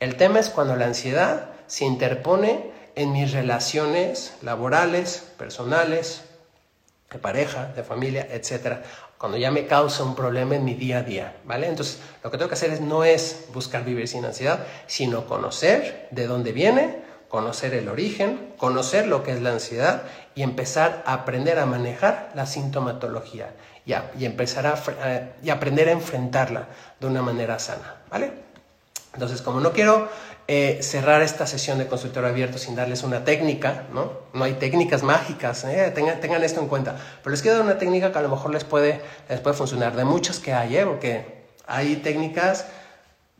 El 0.00 0.16
tema 0.16 0.40
es 0.40 0.50
cuando 0.50 0.74
la 0.74 0.86
ansiedad 0.86 1.50
se 1.68 1.84
interpone 1.84 2.72
en 2.96 3.12
mis 3.12 3.32
relaciones 3.32 4.34
laborales, 4.42 5.24
personales, 5.38 6.24
de 7.12 7.18
pareja, 7.18 7.66
de 7.66 7.84
familia, 7.84 8.26
etc. 8.30 8.78
Cuando 9.22 9.38
ya 9.38 9.52
me 9.52 9.68
causa 9.68 10.02
un 10.02 10.16
problema 10.16 10.56
en 10.56 10.64
mi 10.64 10.74
día 10.74 10.98
a 10.98 11.02
día, 11.04 11.36
¿vale? 11.44 11.68
Entonces, 11.68 12.00
lo 12.24 12.30
que 12.32 12.38
tengo 12.38 12.48
que 12.48 12.56
hacer 12.56 12.72
es, 12.72 12.80
no 12.80 13.04
es 13.04 13.44
buscar 13.54 13.84
vivir 13.84 14.08
sin 14.08 14.24
ansiedad, 14.24 14.66
sino 14.88 15.26
conocer 15.26 16.08
de 16.10 16.26
dónde 16.26 16.50
viene, 16.50 17.04
conocer 17.28 17.72
el 17.74 17.88
origen, 17.88 18.52
conocer 18.56 19.06
lo 19.06 19.22
que 19.22 19.30
es 19.30 19.40
la 19.40 19.52
ansiedad 19.52 20.02
y 20.34 20.42
empezar 20.42 21.04
a 21.06 21.12
aprender 21.12 21.60
a 21.60 21.66
manejar 21.66 22.32
la 22.34 22.46
sintomatología 22.46 23.54
y, 23.86 24.24
empezar 24.24 24.66
a, 24.66 25.30
y 25.40 25.50
aprender 25.50 25.88
a 25.88 25.92
enfrentarla 25.92 26.66
de 26.98 27.06
una 27.06 27.22
manera 27.22 27.60
sana, 27.60 27.98
¿vale? 28.10 28.32
Entonces, 29.14 29.42
como 29.42 29.60
no 29.60 29.72
quiero 29.72 30.08
eh, 30.48 30.80
cerrar 30.82 31.22
esta 31.22 31.46
sesión 31.46 31.78
de 31.78 31.86
consultorio 31.86 32.28
abierto 32.28 32.58
sin 32.58 32.74
darles 32.74 33.02
una 33.02 33.24
técnica, 33.24 33.86
¿no? 33.92 34.12
No 34.32 34.44
hay 34.44 34.54
técnicas 34.54 35.02
mágicas, 35.02 35.64
¿eh? 35.64 35.92
tengan, 35.94 36.42
esto 36.42 36.60
en 36.60 36.68
cuenta. 36.68 36.96
Pero 37.22 37.30
les 37.30 37.42
quiero 37.42 37.58
dar 37.58 37.66
una 37.66 37.78
técnica 37.78 38.10
que 38.10 38.18
a 38.18 38.22
lo 38.22 38.28
mejor 38.28 38.52
les 38.52 38.64
puede, 38.64 39.00
les 39.28 39.40
puede 39.40 39.54
funcionar, 39.54 39.94
de 39.94 40.04
muchas 40.04 40.38
que 40.38 40.52
hay, 40.52 40.76
¿eh? 40.76 40.86
porque 40.86 41.44
hay 41.66 41.96
técnicas 41.96 42.66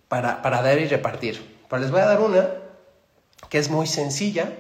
para, 0.09 0.43
para 0.43 0.63
dar 0.63 0.79
y 0.79 0.87
repartir. 0.87 1.61
Pero 1.69 1.81
les 1.81 1.91
voy 1.91 2.01
a 2.01 2.07
dar 2.07 2.21
una 2.21 2.49
que 3.49 3.59
es 3.59 3.71
muy 3.71 3.87
sencilla 3.87 4.53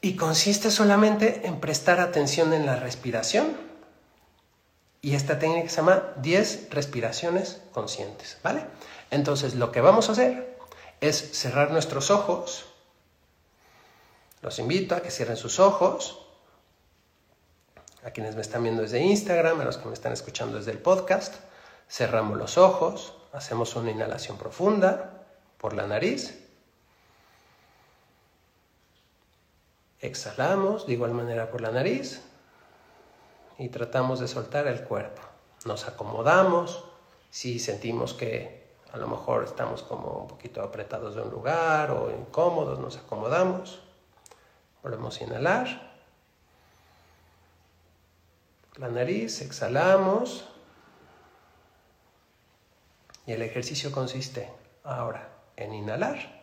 y 0.00 0.16
consiste 0.16 0.70
solamente 0.70 1.42
en 1.44 1.60
prestar 1.60 2.00
atención 2.00 2.52
en 2.52 2.64
la 2.64 2.76
respiración. 2.76 3.56
Y 5.02 5.14
esta 5.14 5.38
técnica 5.38 5.68
se 5.68 5.76
llama 5.76 6.12
10 6.16 6.68
respiraciones 6.70 7.60
conscientes, 7.72 8.38
¿vale? 8.42 8.62
Entonces, 9.10 9.54
lo 9.54 9.72
que 9.72 9.80
vamos 9.80 10.08
a 10.08 10.12
hacer 10.12 10.56
es 11.00 11.38
cerrar 11.38 11.70
nuestros 11.70 12.10
ojos. 12.10 12.66
Los 14.42 14.58
invito 14.58 14.94
a 14.94 15.02
que 15.02 15.10
cierren 15.10 15.36
sus 15.36 15.58
ojos. 15.58 16.26
A 18.04 18.12
quienes 18.12 18.34
me 18.34 18.40
están 18.40 18.62
viendo 18.62 18.82
desde 18.82 19.00
Instagram, 19.00 19.60
a 19.60 19.64
los 19.64 19.76
que 19.76 19.86
me 19.86 19.94
están 19.94 20.12
escuchando 20.12 20.56
desde 20.56 20.70
el 20.70 20.78
podcast, 20.78 21.34
cerramos 21.88 22.38
los 22.38 22.56
ojos, 22.56 23.14
hacemos 23.32 23.76
una 23.76 23.90
inhalación 23.90 24.38
profunda 24.38 25.26
por 25.58 25.74
la 25.74 25.86
nariz. 25.86 26.38
Exhalamos 30.00 30.86
de 30.86 30.94
igual 30.94 31.12
manera 31.12 31.50
por 31.50 31.60
la 31.60 31.70
nariz 31.70 32.22
y 33.58 33.68
tratamos 33.68 34.18
de 34.20 34.28
soltar 34.28 34.66
el 34.66 34.82
cuerpo. 34.84 35.20
Nos 35.66 35.86
acomodamos 35.86 36.84
si 37.30 37.58
sentimos 37.58 38.14
que 38.14 38.59
a 38.92 38.96
lo 38.96 39.06
mejor 39.06 39.44
estamos 39.44 39.82
como 39.82 40.22
un 40.22 40.28
poquito 40.28 40.62
apretados 40.62 41.14
de 41.14 41.22
un 41.22 41.30
lugar 41.30 41.90
o 41.92 42.10
incómodos, 42.10 42.78
nos 42.78 42.96
acomodamos. 42.96 43.80
Volvemos 44.82 45.20
a 45.20 45.24
inhalar. 45.24 45.92
La 48.76 48.88
nariz, 48.88 49.42
exhalamos. 49.42 50.44
Y 53.26 53.32
el 53.32 53.42
ejercicio 53.42 53.92
consiste 53.92 54.50
ahora 54.82 55.28
en 55.56 55.74
inhalar. 55.74 56.40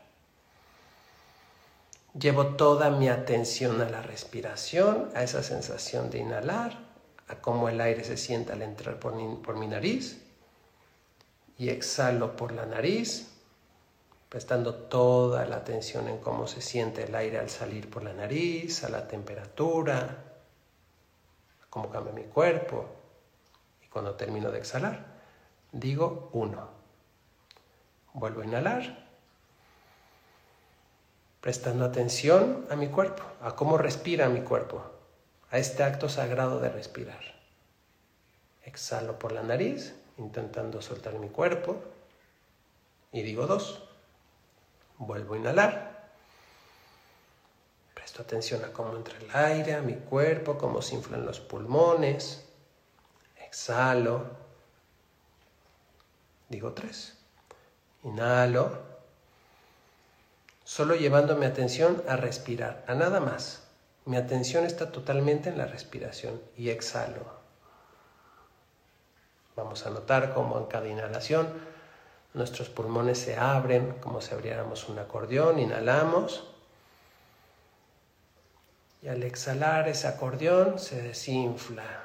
Llevo 2.18 2.56
toda 2.56 2.90
mi 2.90 3.10
atención 3.10 3.82
a 3.82 3.90
la 3.90 4.02
respiración, 4.02 5.12
a 5.16 5.24
esa 5.24 5.44
sensación 5.44 6.10
de 6.10 6.20
inhalar, 6.20 6.78
a 7.28 7.36
cómo 7.36 7.68
el 7.68 7.82
aire 7.82 8.04
se 8.06 8.16
siente 8.16 8.54
al 8.54 8.62
entrar 8.62 9.00
por 9.00 9.14
mi, 9.14 9.36
por 9.36 9.58
mi 9.58 9.68
nariz 9.68 10.27
y 11.58 11.70
exhalo 11.70 12.36
por 12.36 12.52
la 12.52 12.66
nariz, 12.66 13.32
prestando 14.30 14.76
toda 14.76 15.46
la 15.46 15.58
atención 15.58 16.08
en 16.08 16.20
cómo 16.20 16.48
se 16.48 16.62
siente 16.62 17.04
el 17.04 17.16
aire 17.16 17.40
al 17.40 17.50
salir 17.50 17.90
por 17.90 18.04
la 18.04 18.14
nariz, 18.14 18.84
a 18.84 18.90
la 18.90 19.08
temperatura, 19.08 20.24
cómo 21.70 21.90
cambia 21.90 22.14
mi 22.14 22.24
cuerpo. 22.24 22.86
Y 23.84 23.88
cuando 23.88 24.16
termino 24.16 24.52
de 24.52 24.60
exhalar, 24.60 25.06
digo 25.72 26.30
uno. 26.34 26.70
Vuelvo 28.14 28.42
a 28.42 28.46
inhalar, 28.46 29.08
prestando 31.42 31.86
atención 31.86 32.66
a 32.70 32.76
mi 32.76 32.88
cuerpo, 32.88 33.24
a 33.42 33.56
cómo 33.56 33.78
respira 33.78 34.28
mi 34.30 34.42
cuerpo, 34.42 34.84
a 35.50 35.58
este 35.58 35.84
acto 35.84 36.10
sagrado 36.10 36.60
de 36.60 36.70
respirar. 36.70 37.22
Exhalo 38.64 39.18
por 39.18 39.32
la 39.32 39.44
nariz 39.44 39.96
intentando 40.18 40.82
soltar 40.82 41.14
mi 41.16 41.30
cuerpo. 41.30 41.78
Y 43.12 43.22
digo 43.22 43.48
dos. 43.48 43.84
Vuelvo 44.98 45.36
a 45.36 45.38
inhalar. 45.38 46.10
Presto 47.94 48.22
atención 48.22 48.64
a 48.64 48.74
cómo 48.74 48.96
entra 48.96 49.18
el 49.18 49.30
aire 49.36 49.76
a 49.76 49.82
mi 49.82 49.96
cuerpo, 49.96 50.58
cómo 50.58 50.82
se 50.82 50.96
inflan 50.96 51.26
los 51.26 51.40
pulmones. 51.40 52.46
Exhalo. 53.46 54.26
Digo 56.50 56.74
tres. 56.74 57.18
Inhalo. 58.04 58.88
Solo 60.64 60.96
llevando 60.96 61.36
mi 61.36 61.46
atención 61.46 62.04
a 62.08 62.18
respirar, 62.18 62.84
a 62.88 62.94
nada 62.94 63.20
más. 63.20 63.64
Mi 64.06 64.18
atención 64.18 64.66
está 64.66 64.92
totalmente 64.92 65.50
en 65.50 65.58
la 65.58 65.66
respiración 65.66 66.42
y 66.56 66.70
exhalo. 66.70 67.37
Vamos 69.58 69.86
a 69.86 69.90
notar 69.90 70.34
cómo 70.34 70.58
en 70.60 70.68
cada 70.68 70.88
inhalación 70.88 71.52
nuestros 72.34 72.70
pulmones 72.70 73.18
se 73.18 73.36
abren 73.36 73.94
como 74.00 74.22
si 74.22 74.34
abriéramos 74.34 74.88
un 74.88 75.00
acordeón. 75.00 75.60
Inhalamos. 75.60 76.46
Y 79.02 79.10
al 79.10 79.24
exhalar 79.24 79.90
ese 79.90 80.08
acordeón 80.08 80.80
se 80.80 81.02
desinfla. 81.02 82.04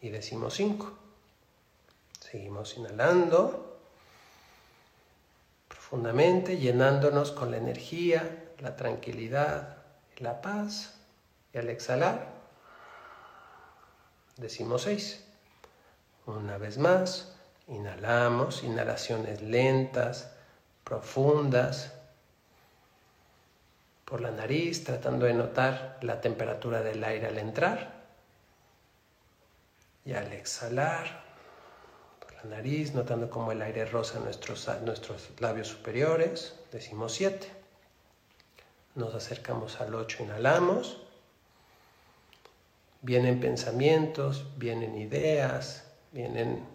Y 0.00 0.10
decimos 0.10 0.54
cinco. 0.54 0.92
Seguimos 2.20 2.76
inhalando 2.76 3.78
profundamente, 5.68 6.58
llenándonos 6.58 7.30
con 7.30 7.50
la 7.50 7.56
energía, 7.56 8.52
la 8.58 8.76
tranquilidad 8.76 9.78
la 10.18 10.40
paz. 10.40 10.94
Y 11.52 11.58
al 11.58 11.68
exhalar 11.70 12.33
Decimos 14.36 14.82
seis. 14.82 15.24
Una 16.26 16.58
vez 16.58 16.78
más, 16.78 17.34
inhalamos, 17.68 18.64
inhalaciones 18.64 19.42
lentas, 19.42 20.30
profundas, 20.82 21.92
por 24.04 24.20
la 24.20 24.30
nariz, 24.30 24.84
tratando 24.84 25.26
de 25.26 25.34
notar 25.34 25.98
la 26.02 26.20
temperatura 26.20 26.82
del 26.82 27.02
aire 27.04 27.26
al 27.26 27.38
entrar. 27.38 28.04
Y 30.04 30.12
al 30.12 30.32
exhalar, 30.32 31.24
por 32.20 32.34
la 32.34 32.56
nariz, 32.56 32.92
notando 32.92 33.30
cómo 33.30 33.52
el 33.52 33.62
aire 33.62 33.86
roza 33.86 34.18
nuestros, 34.18 34.68
nuestros 34.82 35.30
labios 35.40 35.68
superiores. 35.68 36.54
Decimos 36.72 37.14
7. 37.14 37.50
Nos 38.96 39.14
acercamos 39.14 39.80
al 39.80 39.94
8, 39.94 40.24
inhalamos. 40.24 41.03
Vienen 43.04 43.38
pensamientos, 43.38 44.46
vienen 44.56 44.96
ideas, 44.96 45.84
vienen 46.10 46.66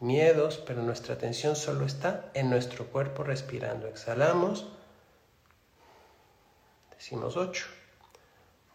miedos, 0.00 0.62
pero 0.66 0.82
nuestra 0.82 1.14
atención 1.14 1.56
solo 1.56 1.86
está 1.86 2.30
en 2.34 2.50
nuestro 2.50 2.88
cuerpo 2.88 3.24
respirando. 3.24 3.88
Exhalamos. 3.88 4.68
Decimos 6.90 7.38
8. 7.38 7.64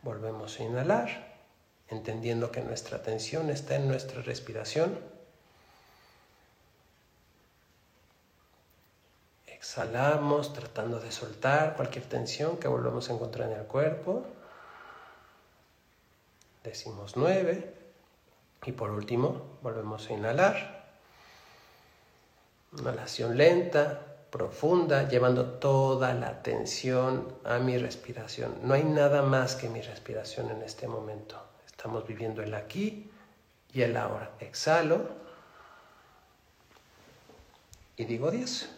Volvemos 0.02 0.60
a 0.60 0.64
inhalar, 0.64 1.36
entendiendo 1.88 2.50
que 2.52 2.62
nuestra 2.62 2.98
atención 2.98 3.52
está 3.52 3.76
en 3.76 3.88
nuestra 3.88 4.24
respiración. 4.24 4.98
Exhalamos 9.46 10.52
tratando 10.52 11.00
de 11.00 11.12
soltar 11.12 11.76
cualquier 11.76 12.06
tensión 12.06 12.58
que 12.58 12.68
volvemos 12.68 13.08
a 13.12 13.14
encontrar 13.14 13.52
en 13.52 13.60
el 13.60 13.66
cuerpo. 13.68 14.26
Decimos 16.68 17.16
9. 17.16 17.74
Y 18.66 18.74
por 18.74 18.92
último, 18.92 19.58
volvemos 19.62 20.10
a 20.10 20.14
inhalar. 20.14 20.90
Inhalación 22.78 23.38
lenta, 23.38 24.18
profunda, 24.30 25.08
llevando 25.08 25.46
toda 25.46 26.14
la 26.14 26.28
atención 26.28 27.34
a 27.46 27.60
mi 27.60 27.78
respiración. 27.78 28.54
No 28.64 28.74
hay 28.74 28.84
nada 28.84 29.22
más 29.22 29.56
que 29.56 29.70
mi 29.70 29.80
respiración 29.80 30.52
en 30.52 30.62
este 30.62 30.90
momento. 30.90 31.42
Estamos 31.66 32.06
viviendo 32.06 32.44
el 32.44 32.54
aquí 32.54 33.10
y 33.72 33.82
el 33.84 33.96
ahora. 33.96 34.32
Exhalo 34.42 35.08
y 37.96 38.04
digo 38.04 38.30
10. 38.30 38.77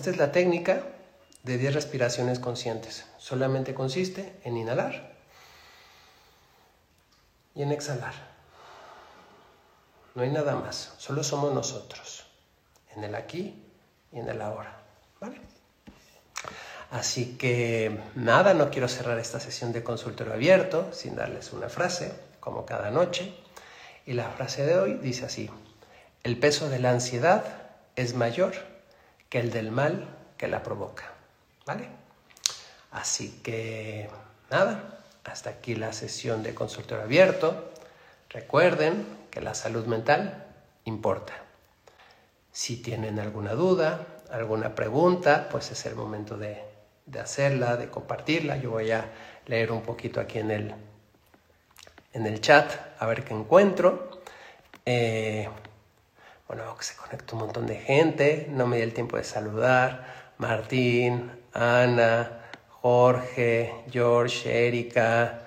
Esta 0.00 0.12
es 0.12 0.16
la 0.16 0.32
técnica 0.32 0.80
de 1.42 1.58
10 1.58 1.74
respiraciones 1.74 2.38
conscientes. 2.38 3.04
Solamente 3.18 3.74
consiste 3.74 4.34
en 4.44 4.56
inhalar 4.56 5.12
y 7.54 7.60
en 7.60 7.70
exhalar. 7.70 8.14
No 10.14 10.22
hay 10.22 10.30
nada 10.30 10.56
más, 10.56 10.94
solo 10.96 11.22
somos 11.22 11.52
nosotros, 11.52 12.24
en 12.96 13.04
el 13.04 13.14
aquí 13.14 13.62
y 14.10 14.20
en 14.20 14.30
el 14.30 14.40
ahora. 14.40 14.80
¿Vale? 15.20 15.38
Así 16.90 17.36
que 17.36 18.00
nada, 18.14 18.54
no 18.54 18.70
quiero 18.70 18.88
cerrar 18.88 19.18
esta 19.18 19.38
sesión 19.38 19.70
de 19.70 19.84
consultorio 19.84 20.32
abierto 20.32 20.88
sin 20.94 21.14
darles 21.14 21.52
una 21.52 21.68
frase, 21.68 22.10
como 22.40 22.64
cada 22.64 22.90
noche. 22.90 23.34
Y 24.06 24.14
la 24.14 24.30
frase 24.30 24.64
de 24.64 24.78
hoy 24.78 24.94
dice 24.94 25.26
así, 25.26 25.50
el 26.22 26.38
peso 26.38 26.70
de 26.70 26.78
la 26.78 26.90
ansiedad 26.90 27.44
es 27.96 28.14
mayor 28.14 28.69
que 29.30 29.38
el 29.38 29.50
del 29.50 29.70
mal 29.70 30.08
que 30.36 30.48
la 30.48 30.62
provoca. 30.62 31.04
¿Vale? 31.64 31.88
Así 32.90 33.40
que 33.42 34.10
nada, 34.50 34.98
hasta 35.24 35.50
aquí 35.50 35.74
la 35.76 35.92
sesión 35.92 36.42
de 36.42 36.54
consultorio 36.54 37.04
abierto. 37.04 37.72
Recuerden 38.28 39.06
que 39.30 39.40
la 39.40 39.54
salud 39.54 39.86
mental 39.86 40.46
importa. 40.84 41.32
Si 42.52 42.76
tienen 42.76 43.20
alguna 43.20 43.54
duda, 43.54 44.06
alguna 44.30 44.74
pregunta, 44.74 45.48
pues 45.50 45.70
es 45.70 45.86
el 45.86 45.94
momento 45.94 46.36
de, 46.36 46.62
hacerla, 47.20 47.76
de 47.76 47.88
compartirla. 47.88 48.56
Yo 48.56 48.70
voy 48.70 48.90
a 48.90 49.10
leer 49.46 49.70
un 49.70 49.82
poquito 49.82 50.20
aquí 50.20 50.38
en 50.38 50.50
el, 50.50 50.74
en 52.12 52.26
el 52.26 52.40
chat 52.40 52.72
a 52.98 53.06
ver 53.06 53.24
qué 53.24 53.34
encuentro. 53.34 54.20
Eh, 54.84 55.48
bueno, 56.50 56.76
que 56.76 56.82
se 56.82 56.96
conecta 56.96 57.34
un 57.36 57.42
montón 57.42 57.66
de 57.68 57.76
gente, 57.76 58.48
no 58.50 58.66
me 58.66 58.78
di 58.78 58.82
el 58.82 58.92
tiempo 58.92 59.16
de 59.16 59.22
saludar. 59.22 60.32
Martín, 60.38 61.30
Ana, 61.52 62.40
Jorge, 62.82 63.72
George, 63.88 64.66
Erika, 64.66 65.42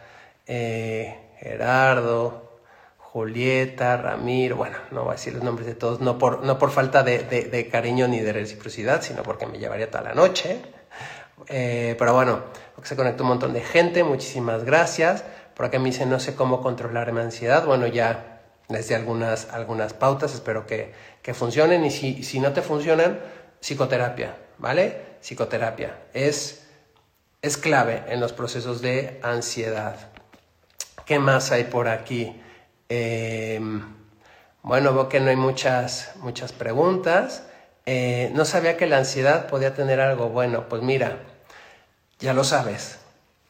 eh, 0.48 1.34
Gerardo, 1.40 2.62
Julieta, 3.00 3.98
Ramiro, 3.98 4.56
bueno, 4.56 4.78
no 4.92 5.02
voy 5.02 5.10
a 5.10 5.16
decir 5.16 5.34
los 5.34 5.44
nombres 5.44 5.68
de 5.68 5.76
todos, 5.76 6.00
no 6.00 6.18
por, 6.18 6.42
no 6.46 6.58
por 6.58 6.72
falta 6.72 7.04
de, 7.04 7.68
cariño 7.70 8.08
ni 8.08 8.22
de 8.22 8.32
reciprocidad, 8.32 9.02
sino 9.02 9.24
porque 9.24 9.46
me 9.46 9.60
llevaría 9.60 9.92
toda 9.92 10.06
la 10.06 10.14
noche. 10.14 10.62
Eh, 11.50 11.98
pero 12.00 12.14
bueno, 12.14 12.44
se 12.82 12.96
conectó 12.96 13.24
un 13.24 13.30
montón 13.30 13.52
de 13.52 13.60
gente, 13.60 14.06
muchísimas 14.06 14.64
gracias. 14.64 15.26
Por 15.54 15.66
acá 15.66 15.80
me 15.80 15.88
dice, 15.88 16.06
no 16.06 16.22
sé 16.22 16.34
cómo 16.34 16.62
controlar 16.62 17.12
mi 17.12 17.20
ansiedad. 17.20 17.66
Bueno, 17.66 17.88
ya 17.88 18.33
les 18.70 18.88
di 18.88 18.94
algunas, 18.94 19.50
algunas 19.52 19.94
pautas, 19.94 20.34
espero 20.34 20.66
que, 20.66 20.94
que 21.22 21.34
funcionen. 21.34 21.86
Y 21.86 21.92
si, 21.92 22.24
si 22.24 22.40
no 22.40 22.54
te 22.54 22.62
funcionan, 22.62 23.20
psicoterapia, 23.60 24.38
¿vale? 24.58 25.14
Psicoterapia 25.22 25.98
es, 26.14 26.68
es 27.42 27.58
clave 27.58 28.04
en 28.08 28.20
los 28.20 28.34
procesos 28.34 28.82
de 28.82 29.20
ansiedad. 29.24 29.96
¿Qué 31.06 31.20
más 31.20 31.52
hay 31.52 31.66
por 31.66 31.88
aquí? 31.88 32.42
Em, 32.90 33.84
bueno, 34.62 34.94
veo 34.94 35.10
que 35.10 35.20
no 35.20 35.30
hay 35.30 35.36
muchas, 35.36 36.12
muchas 36.18 36.52
preguntas. 36.54 37.44
Eh, 37.86 38.32
no 38.34 38.46
sabía 38.46 38.78
que 38.78 38.88
la 38.88 38.98
ansiedad 38.98 39.48
podía 39.48 39.74
tener 39.74 40.00
algo 40.00 40.30
bueno. 40.30 40.70
Pues 40.70 40.82
mira, 40.82 41.20
ya 42.20 42.34
lo 42.34 42.44
sabes. 42.44 43.00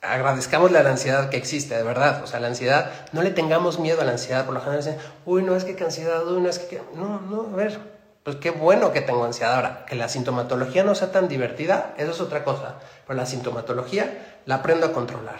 Agradezcamos 0.03 0.71
la 0.71 0.81
ansiedad 0.81 1.29
que 1.29 1.37
existe, 1.37 1.75
de 1.75 1.83
verdad. 1.83 2.23
O 2.23 2.27
sea, 2.27 2.39
la 2.39 2.47
ansiedad, 2.47 2.91
no 3.13 3.21
le 3.21 3.31
tengamos 3.31 3.79
miedo 3.79 4.01
a 4.01 4.05
la 4.05 4.11
ansiedad. 4.11 4.45
Por 4.45 4.53
lo 4.53 4.59
general 4.59 4.83
dicen, 4.83 4.97
uy, 5.25 5.43
no 5.43 5.55
es 5.55 5.63
que 5.63 5.81
ansiedad, 5.83 6.27
uy, 6.27 6.41
no 6.41 6.49
es 6.49 6.59
que. 6.59 6.81
No, 6.95 7.21
no, 7.21 7.49
a 7.53 7.55
ver, 7.55 7.79
pues 8.23 8.35
qué 8.35 8.51
bueno 8.51 8.91
que 8.91 9.01
tengo 9.01 9.23
ansiedad. 9.23 9.55
Ahora, 9.55 9.85
que 9.85 9.95
la 9.95 10.09
sintomatología 10.09 10.83
no 10.83 10.93
sea 10.93 11.11
tan 11.11 11.27
divertida, 11.29 11.93
eso 11.97 12.11
es 12.11 12.19
otra 12.19 12.43
cosa. 12.43 12.75
Pero 13.07 13.17
la 13.17 13.25
sintomatología 13.25 14.41
la 14.45 14.55
aprendo 14.55 14.87
a 14.87 14.91
controlar, 14.91 15.39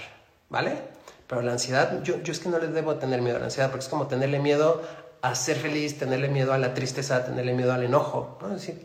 ¿vale? 0.49 0.77
Pero 1.27 1.41
la 1.41 1.51
ansiedad, 1.51 2.01
yo, 2.03 2.21
yo 2.21 2.31
es 2.31 2.39
que 2.39 2.49
no 2.49 2.57
le 2.57 2.67
debo 2.67 2.95
tener 2.95 3.21
miedo 3.21 3.37
a 3.37 3.39
la 3.39 3.45
ansiedad, 3.45 3.69
porque 3.69 3.83
es 3.83 3.89
como 3.89 4.07
tenerle 4.07 4.39
miedo 4.39 4.81
a 5.21 5.35
ser 5.35 5.55
feliz, 5.55 5.97
tenerle 5.97 6.27
miedo 6.27 6.53
a 6.53 6.57
la 6.57 6.73
tristeza, 6.73 7.25
tenerle 7.25 7.53
miedo 7.53 7.73
al 7.73 7.83
enojo. 7.83 8.37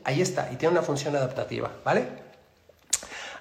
ahí 0.05 0.23
está, 0.23 0.51
y 0.53 0.57
tiene 0.57 0.73
una 0.73 0.83
función 0.83 1.17
adaptativa, 1.17 1.71
¿vale? 1.85 2.07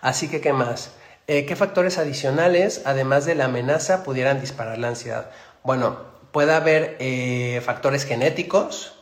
Así 0.01 0.27
que, 0.27 0.41
¿qué 0.41 0.51
más? 0.51 0.91
Eh, 1.29 1.45
¿Qué 1.45 1.57
factores 1.57 1.97
adicionales, 1.97 2.83
además 2.85 3.25
de 3.25 3.35
la 3.35 3.45
amenaza, 3.45 4.05
pudieran 4.05 4.39
disparar 4.39 4.77
la 4.77 4.87
ansiedad? 4.87 5.29
Bueno, 5.61 5.97
puede 6.31 6.53
haber 6.53 6.95
eh, 6.99 7.61
factores 7.65 8.05
genéticos 8.05 8.93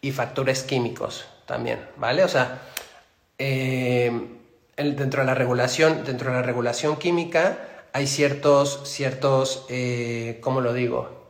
y 0.00 0.12
factores 0.12 0.62
químicos 0.62 1.26
también, 1.44 1.86
¿vale? 1.96 2.24
O 2.24 2.28
sea, 2.28 2.62
eh, 3.38 4.10
dentro 4.78 5.20
de 5.20 5.26
la 5.26 5.34
regulación, 5.34 6.02
dentro 6.06 6.30
de 6.30 6.36
la 6.36 6.42
regulación 6.42 6.96
química, 6.96 7.58
hay 7.92 8.06
ciertos, 8.06 8.80
ciertos, 8.84 9.66
¿cómo 10.40 10.62
lo 10.62 10.72
digo? 10.72 11.25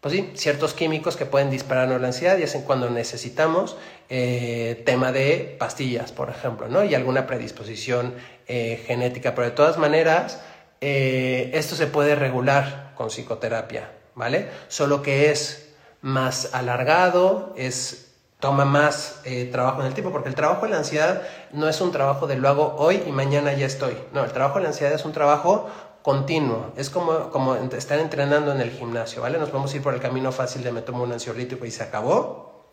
Pues 0.00 0.14
sí, 0.14 0.30
ciertos 0.34 0.74
químicos 0.74 1.16
que 1.16 1.26
pueden 1.26 1.50
dispararnos 1.50 2.00
la 2.00 2.08
ansiedad 2.08 2.38
y 2.38 2.44
hacen 2.44 2.62
cuando 2.62 2.88
necesitamos 2.88 3.76
eh, 4.08 4.80
tema 4.86 5.10
de 5.10 5.56
pastillas, 5.58 6.12
por 6.12 6.30
ejemplo, 6.30 6.68
¿no? 6.68 6.84
Y 6.84 6.94
alguna 6.94 7.26
predisposición 7.26 8.14
eh, 8.46 8.84
genética. 8.86 9.34
Pero 9.34 9.48
de 9.48 9.54
todas 9.56 9.76
maneras, 9.76 10.40
esto 10.80 11.74
se 11.74 11.88
puede 11.88 12.14
regular 12.14 12.92
con 12.94 13.08
psicoterapia, 13.08 13.90
¿vale? 14.14 14.48
Solo 14.68 15.02
que 15.02 15.32
es 15.32 15.70
más 16.00 16.54
alargado, 16.54 17.52
es 17.56 18.14
toma 18.38 18.64
más 18.64 19.22
trabajo 19.50 19.80
en 19.80 19.88
el 19.88 19.94
tiempo, 19.94 20.12
porque 20.12 20.28
el 20.28 20.36
trabajo 20.36 20.66
de 20.66 20.70
la 20.70 20.78
ansiedad 20.78 21.22
no 21.52 21.68
es 21.68 21.80
un 21.80 21.90
trabajo 21.90 22.28
de 22.28 22.36
lo 22.36 22.48
hago 22.48 22.76
hoy 22.78 23.02
y 23.04 23.10
mañana 23.10 23.52
ya 23.52 23.66
estoy. 23.66 23.98
No, 24.12 24.24
el 24.24 24.30
trabajo 24.30 24.58
de 24.58 24.62
la 24.62 24.68
ansiedad 24.68 24.92
es 24.92 25.04
un 25.04 25.10
trabajo 25.12 25.68
continuo. 26.08 26.72
Es 26.74 26.88
como, 26.88 27.28
como 27.28 27.54
estar 27.54 27.98
entrenando 27.98 28.50
en 28.50 28.62
el 28.62 28.70
gimnasio, 28.70 29.20
¿vale? 29.20 29.36
Nos 29.36 29.52
vamos 29.52 29.74
a 29.74 29.76
ir 29.76 29.82
por 29.82 29.92
el 29.92 30.00
camino 30.00 30.32
fácil 30.32 30.62
de 30.64 30.72
me 30.72 30.80
tomo 30.80 31.02
un 31.02 31.12
ansiolítico 31.12 31.66
y 31.66 31.70
se 31.70 31.82
acabó. 31.82 32.70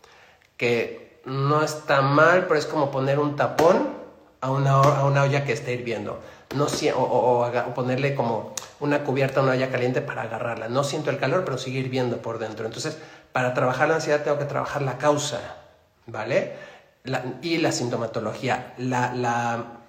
Que 0.56 1.20
no 1.26 1.62
está 1.62 2.02
mal, 2.02 2.46
pero 2.48 2.58
es 2.58 2.66
como 2.66 2.92
poner 2.92 3.20
un 3.20 3.36
tapón 3.36 3.90
a 4.40 4.50
una, 4.50 4.76
a 4.76 5.04
una 5.04 5.24
olla 5.24 5.44
que 5.44 5.52
esté 5.52 5.74
hirviendo. 5.74 6.22
No, 6.56 6.68
o, 6.96 7.46
o, 7.46 7.74
ponerle 7.74 8.16
como 8.16 8.54
una 8.80 9.04
cubierta 9.04 9.42
a 9.42 9.44
una 9.44 9.52
olla 9.52 9.70
caliente 9.70 10.00
para 10.00 10.22
agarrarla. 10.22 10.70
No 10.70 10.86
siento 10.86 11.10
el 11.10 11.20
calor, 11.20 11.44
pero 11.44 11.58
sigue 11.58 11.80
hirviendo 11.82 12.22
por 12.22 12.40
dentro. 12.40 12.66
Entonces, 12.66 12.98
para 13.34 13.54
trabajar 13.54 13.90
la 13.90 13.96
ansiedad 13.96 14.24
tengo 14.24 14.38
que 14.38 14.46
trabajar 14.46 14.82
la 14.82 14.98
causa, 14.98 15.42
¿vale? 16.06 16.54
y 17.42 17.58
la 17.58 17.74
sintomatología. 17.74 18.76
La, 18.78 19.14
la 19.14 19.82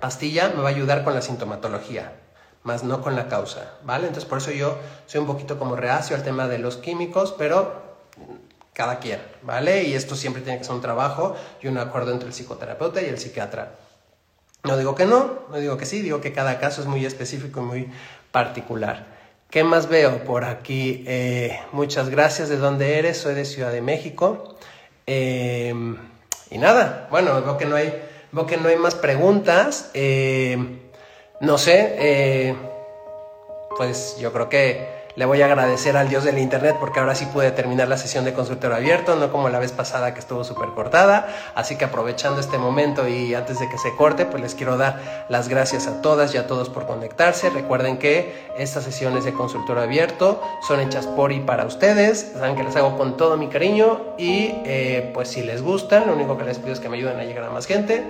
pastilla 0.00 0.48
me 0.56 0.62
va 0.62 0.70
a 0.70 0.72
ayudar 0.72 1.04
con 1.04 1.12
la 1.12 1.20
sintomatología. 1.20 2.22
Más 2.66 2.82
no 2.82 3.00
con 3.00 3.14
la 3.14 3.28
causa, 3.28 3.74
¿vale? 3.84 4.08
Entonces 4.08 4.28
por 4.28 4.38
eso 4.38 4.50
yo 4.50 4.76
soy 5.06 5.20
un 5.20 5.26
poquito 5.26 5.56
como 5.58 5.76
reacio 5.76 6.16
al 6.16 6.24
tema 6.24 6.48
de 6.48 6.58
los 6.58 6.76
químicos, 6.76 7.32
pero 7.38 7.86
cada 8.72 8.98
quien, 8.98 9.20
¿vale? 9.42 9.84
Y 9.84 9.94
esto 9.94 10.16
siempre 10.16 10.42
tiene 10.42 10.58
que 10.58 10.64
ser 10.64 10.74
un 10.74 10.80
trabajo 10.80 11.36
y 11.62 11.68
un 11.68 11.78
acuerdo 11.78 12.10
entre 12.10 12.26
el 12.26 12.34
psicoterapeuta 12.34 13.00
y 13.00 13.06
el 13.06 13.18
psiquiatra. 13.18 13.76
No 14.64 14.76
digo 14.76 14.96
que 14.96 15.06
no, 15.06 15.44
no 15.48 15.58
digo 15.58 15.76
que 15.76 15.86
sí, 15.86 16.02
digo 16.02 16.20
que 16.20 16.32
cada 16.32 16.58
caso 16.58 16.80
es 16.80 16.88
muy 16.88 17.06
específico 17.06 17.60
y 17.60 17.62
muy 17.62 17.90
particular. 18.32 19.06
¿Qué 19.48 19.62
más 19.62 19.88
veo 19.88 20.24
por 20.24 20.44
aquí? 20.44 21.04
Eh, 21.06 21.56
muchas 21.70 22.10
gracias. 22.10 22.48
¿De 22.48 22.56
dónde 22.56 22.98
eres? 22.98 23.18
Soy 23.18 23.36
de 23.36 23.44
Ciudad 23.44 23.70
de 23.70 23.80
México. 23.80 24.56
Em, 25.06 25.96
y 26.50 26.58
nada, 26.58 27.06
bueno, 27.12 27.40
veo 27.42 27.56
que 27.56 27.64
no 27.64 27.76
hay, 27.76 27.94
veo 28.32 28.44
que 28.44 28.56
no 28.56 28.68
hay 28.68 28.76
más 28.76 28.96
preguntas. 28.96 29.90
Em, 29.94 30.80
no 31.40 31.58
sé, 31.58 31.96
eh, 31.98 32.56
pues 33.76 34.16
yo 34.18 34.32
creo 34.32 34.48
que 34.48 34.96
le 35.16 35.24
voy 35.24 35.40
a 35.40 35.46
agradecer 35.46 35.96
al 35.96 36.10
Dios 36.10 36.24
del 36.24 36.36
Internet 36.36 36.76
porque 36.78 37.00
ahora 37.00 37.14
sí 37.14 37.24
pude 37.24 37.50
terminar 37.50 37.88
la 37.88 37.96
sesión 37.96 38.26
de 38.26 38.34
consultorio 38.34 38.76
abierto, 38.76 39.16
no 39.16 39.32
como 39.32 39.48
la 39.48 39.58
vez 39.58 39.72
pasada 39.72 40.12
que 40.12 40.20
estuvo 40.20 40.44
súper 40.44 40.68
cortada. 40.74 41.26
Así 41.54 41.76
que 41.76 41.86
aprovechando 41.86 42.38
este 42.38 42.58
momento 42.58 43.08
y 43.08 43.34
antes 43.34 43.58
de 43.58 43.66
que 43.70 43.78
se 43.78 43.96
corte, 43.96 44.26
pues 44.26 44.42
les 44.42 44.54
quiero 44.54 44.76
dar 44.76 45.24
las 45.30 45.48
gracias 45.48 45.86
a 45.86 46.02
todas 46.02 46.34
y 46.34 46.38
a 46.38 46.46
todos 46.46 46.68
por 46.68 46.86
conectarse. 46.86 47.48
Recuerden 47.48 47.98
que 47.98 48.46
estas 48.58 48.84
sesiones 48.84 49.24
de 49.24 49.32
consultorio 49.32 49.82
abierto 49.82 50.42
son 50.68 50.80
hechas 50.80 51.06
por 51.06 51.32
y 51.32 51.40
para 51.40 51.64
ustedes. 51.64 52.32
Saben 52.34 52.54
que 52.54 52.62
las 52.62 52.76
hago 52.76 52.98
con 52.98 53.16
todo 53.16 53.38
mi 53.38 53.48
cariño 53.48 54.14
y 54.18 54.50
eh, 54.66 55.12
pues 55.14 55.28
si 55.28 55.42
les 55.42 55.62
gustan, 55.62 56.06
lo 56.06 56.12
único 56.12 56.36
que 56.36 56.44
les 56.44 56.58
pido 56.58 56.74
es 56.74 56.80
que 56.80 56.90
me 56.90 56.98
ayuden 56.98 57.18
a 57.18 57.24
llegar 57.24 57.44
a 57.44 57.50
más 57.50 57.66
gente. 57.66 58.04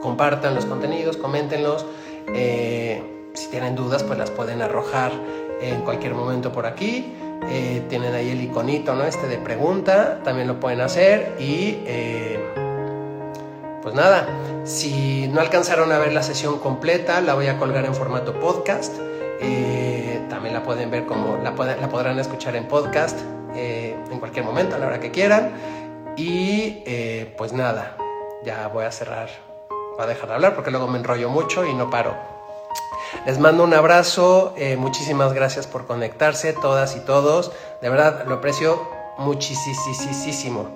Compartan 0.00 0.54
los 0.54 0.64
contenidos, 0.64 1.16
coméntenlos. 1.16 1.84
Eh, 2.28 3.02
si 3.34 3.48
tienen 3.48 3.74
dudas, 3.74 4.02
pues 4.02 4.18
las 4.18 4.30
pueden 4.30 4.62
arrojar 4.62 5.12
en 5.60 5.82
cualquier 5.82 6.14
momento 6.14 6.52
por 6.52 6.66
aquí. 6.66 7.12
Eh, 7.48 7.82
tienen 7.88 8.14
ahí 8.14 8.30
el 8.30 8.42
iconito, 8.42 8.94
¿no? 8.94 9.04
Este 9.04 9.26
de 9.26 9.38
pregunta, 9.38 10.20
también 10.22 10.46
lo 10.46 10.60
pueden 10.60 10.80
hacer 10.80 11.36
y 11.38 11.78
eh, 11.86 12.38
pues 13.82 13.94
nada, 13.94 14.28
si 14.64 15.26
no 15.28 15.40
alcanzaron 15.40 15.90
a 15.90 15.98
ver 15.98 16.12
la 16.12 16.22
sesión 16.22 16.58
completa, 16.58 17.20
la 17.20 17.34
voy 17.34 17.46
a 17.46 17.58
colgar 17.58 17.84
en 17.84 17.94
formato 17.94 18.38
podcast. 18.38 18.94
También 20.28 20.54
la 20.54 20.62
pueden 20.62 20.90
ver 20.90 21.06
como 21.06 21.38
la, 21.38 21.50
la 21.52 21.88
podrán 21.88 22.18
escuchar 22.18 22.56
en 22.56 22.68
podcast 22.68 23.18
en 23.54 24.18
cualquier 24.18 24.44
momento, 24.44 24.76
a 24.76 24.78
la 24.78 24.86
hora 24.86 25.00
que 25.00 25.10
quieran. 25.10 25.50
Y 26.16 26.84
pues 27.36 27.52
nada, 27.52 27.96
ya 28.44 28.68
voy 28.68 28.84
a 28.84 28.92
cerrar, 28.92 29.28
voy 30.00 30.06
a 30.06 30.14
dejar 30.14 30.30
de 30.30 30.34
hablar 30.36 30.54
porque 30.54 30.70
luego 30.70 30.88
me 30.88 30.98
enrollo 30.98 31.28
mucho 31.28 31.66
y 31.66 31.74
no 31.74 31.90
paro. 31.90 32.14
Les 33.26 33.38
mando 33.38 33.64
un 33.64 33.74
abrazo, 33.74 34.54
eh, 34.56 34.76
muchísimas 34.76 35.34
gracias 35.34 35.66
por 35.66 35.86
conectarse, 35.86 36.54
todas 36.54 36.96
y 36.96 37.00
todos. 37.00 37.52
De 37.82 37.90
verdad, 37.90 38.24
lo 38.26 38.36
aprecio 38.36 38.80
muchísimo. 39.18 40.68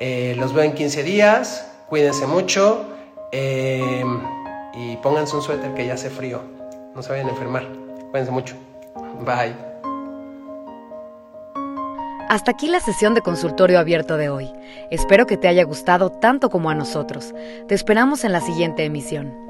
Eh, 0.00 0.34
los 0.36 0.52
veo 0.52 0.64
en 0.64 0.74
15 0.74 1.02
días, 1.02 1.66
cuídense 1.88 2.26
mucho 2.26 2.84
eh, 3.32 4.04
y 4.74 4.96
pónganse 4.98 5.34
un 5.36 5.42
suéter 5.42 5.72
que 5.74 5.86
ya 5.86 5.94
hace 5.94 6.10
frío. 6.10 6.42
No 6.94 7.02
se 7.02 7.10
vayan 7.10 7.28
a 7.28 7.30
enfermar. 7.30 7.66
Cuídense 8.10 8.32
mucho. 8.32 8.54
Bye. 9.24 9.67
Hasta 12.28 12.50
aquí 12.50 12.68
la 12.68 12.80
sesión 12.80 13.14
de 13.14 13.22
consultorio 13.22 13.78
abierto 13.78 14.18
de 14.18 14.28
hoy. 14.28 14.52
Espero 14.90 15.26
que 15.26 15.38
te 15.38 15.48
haya 15.48 15.64
gustado 15.64 16.10
tanto 16.10 16.50
como 16.50 16.68
a 16.68 16.74
nosotros. 16.74 17.34
Te 17.68 17.74
esperamos 17.74 18.22
en 18.22 18.32
la 18.32 18.42
siguiente 18.42 18.84
emisión. 18.84 19.47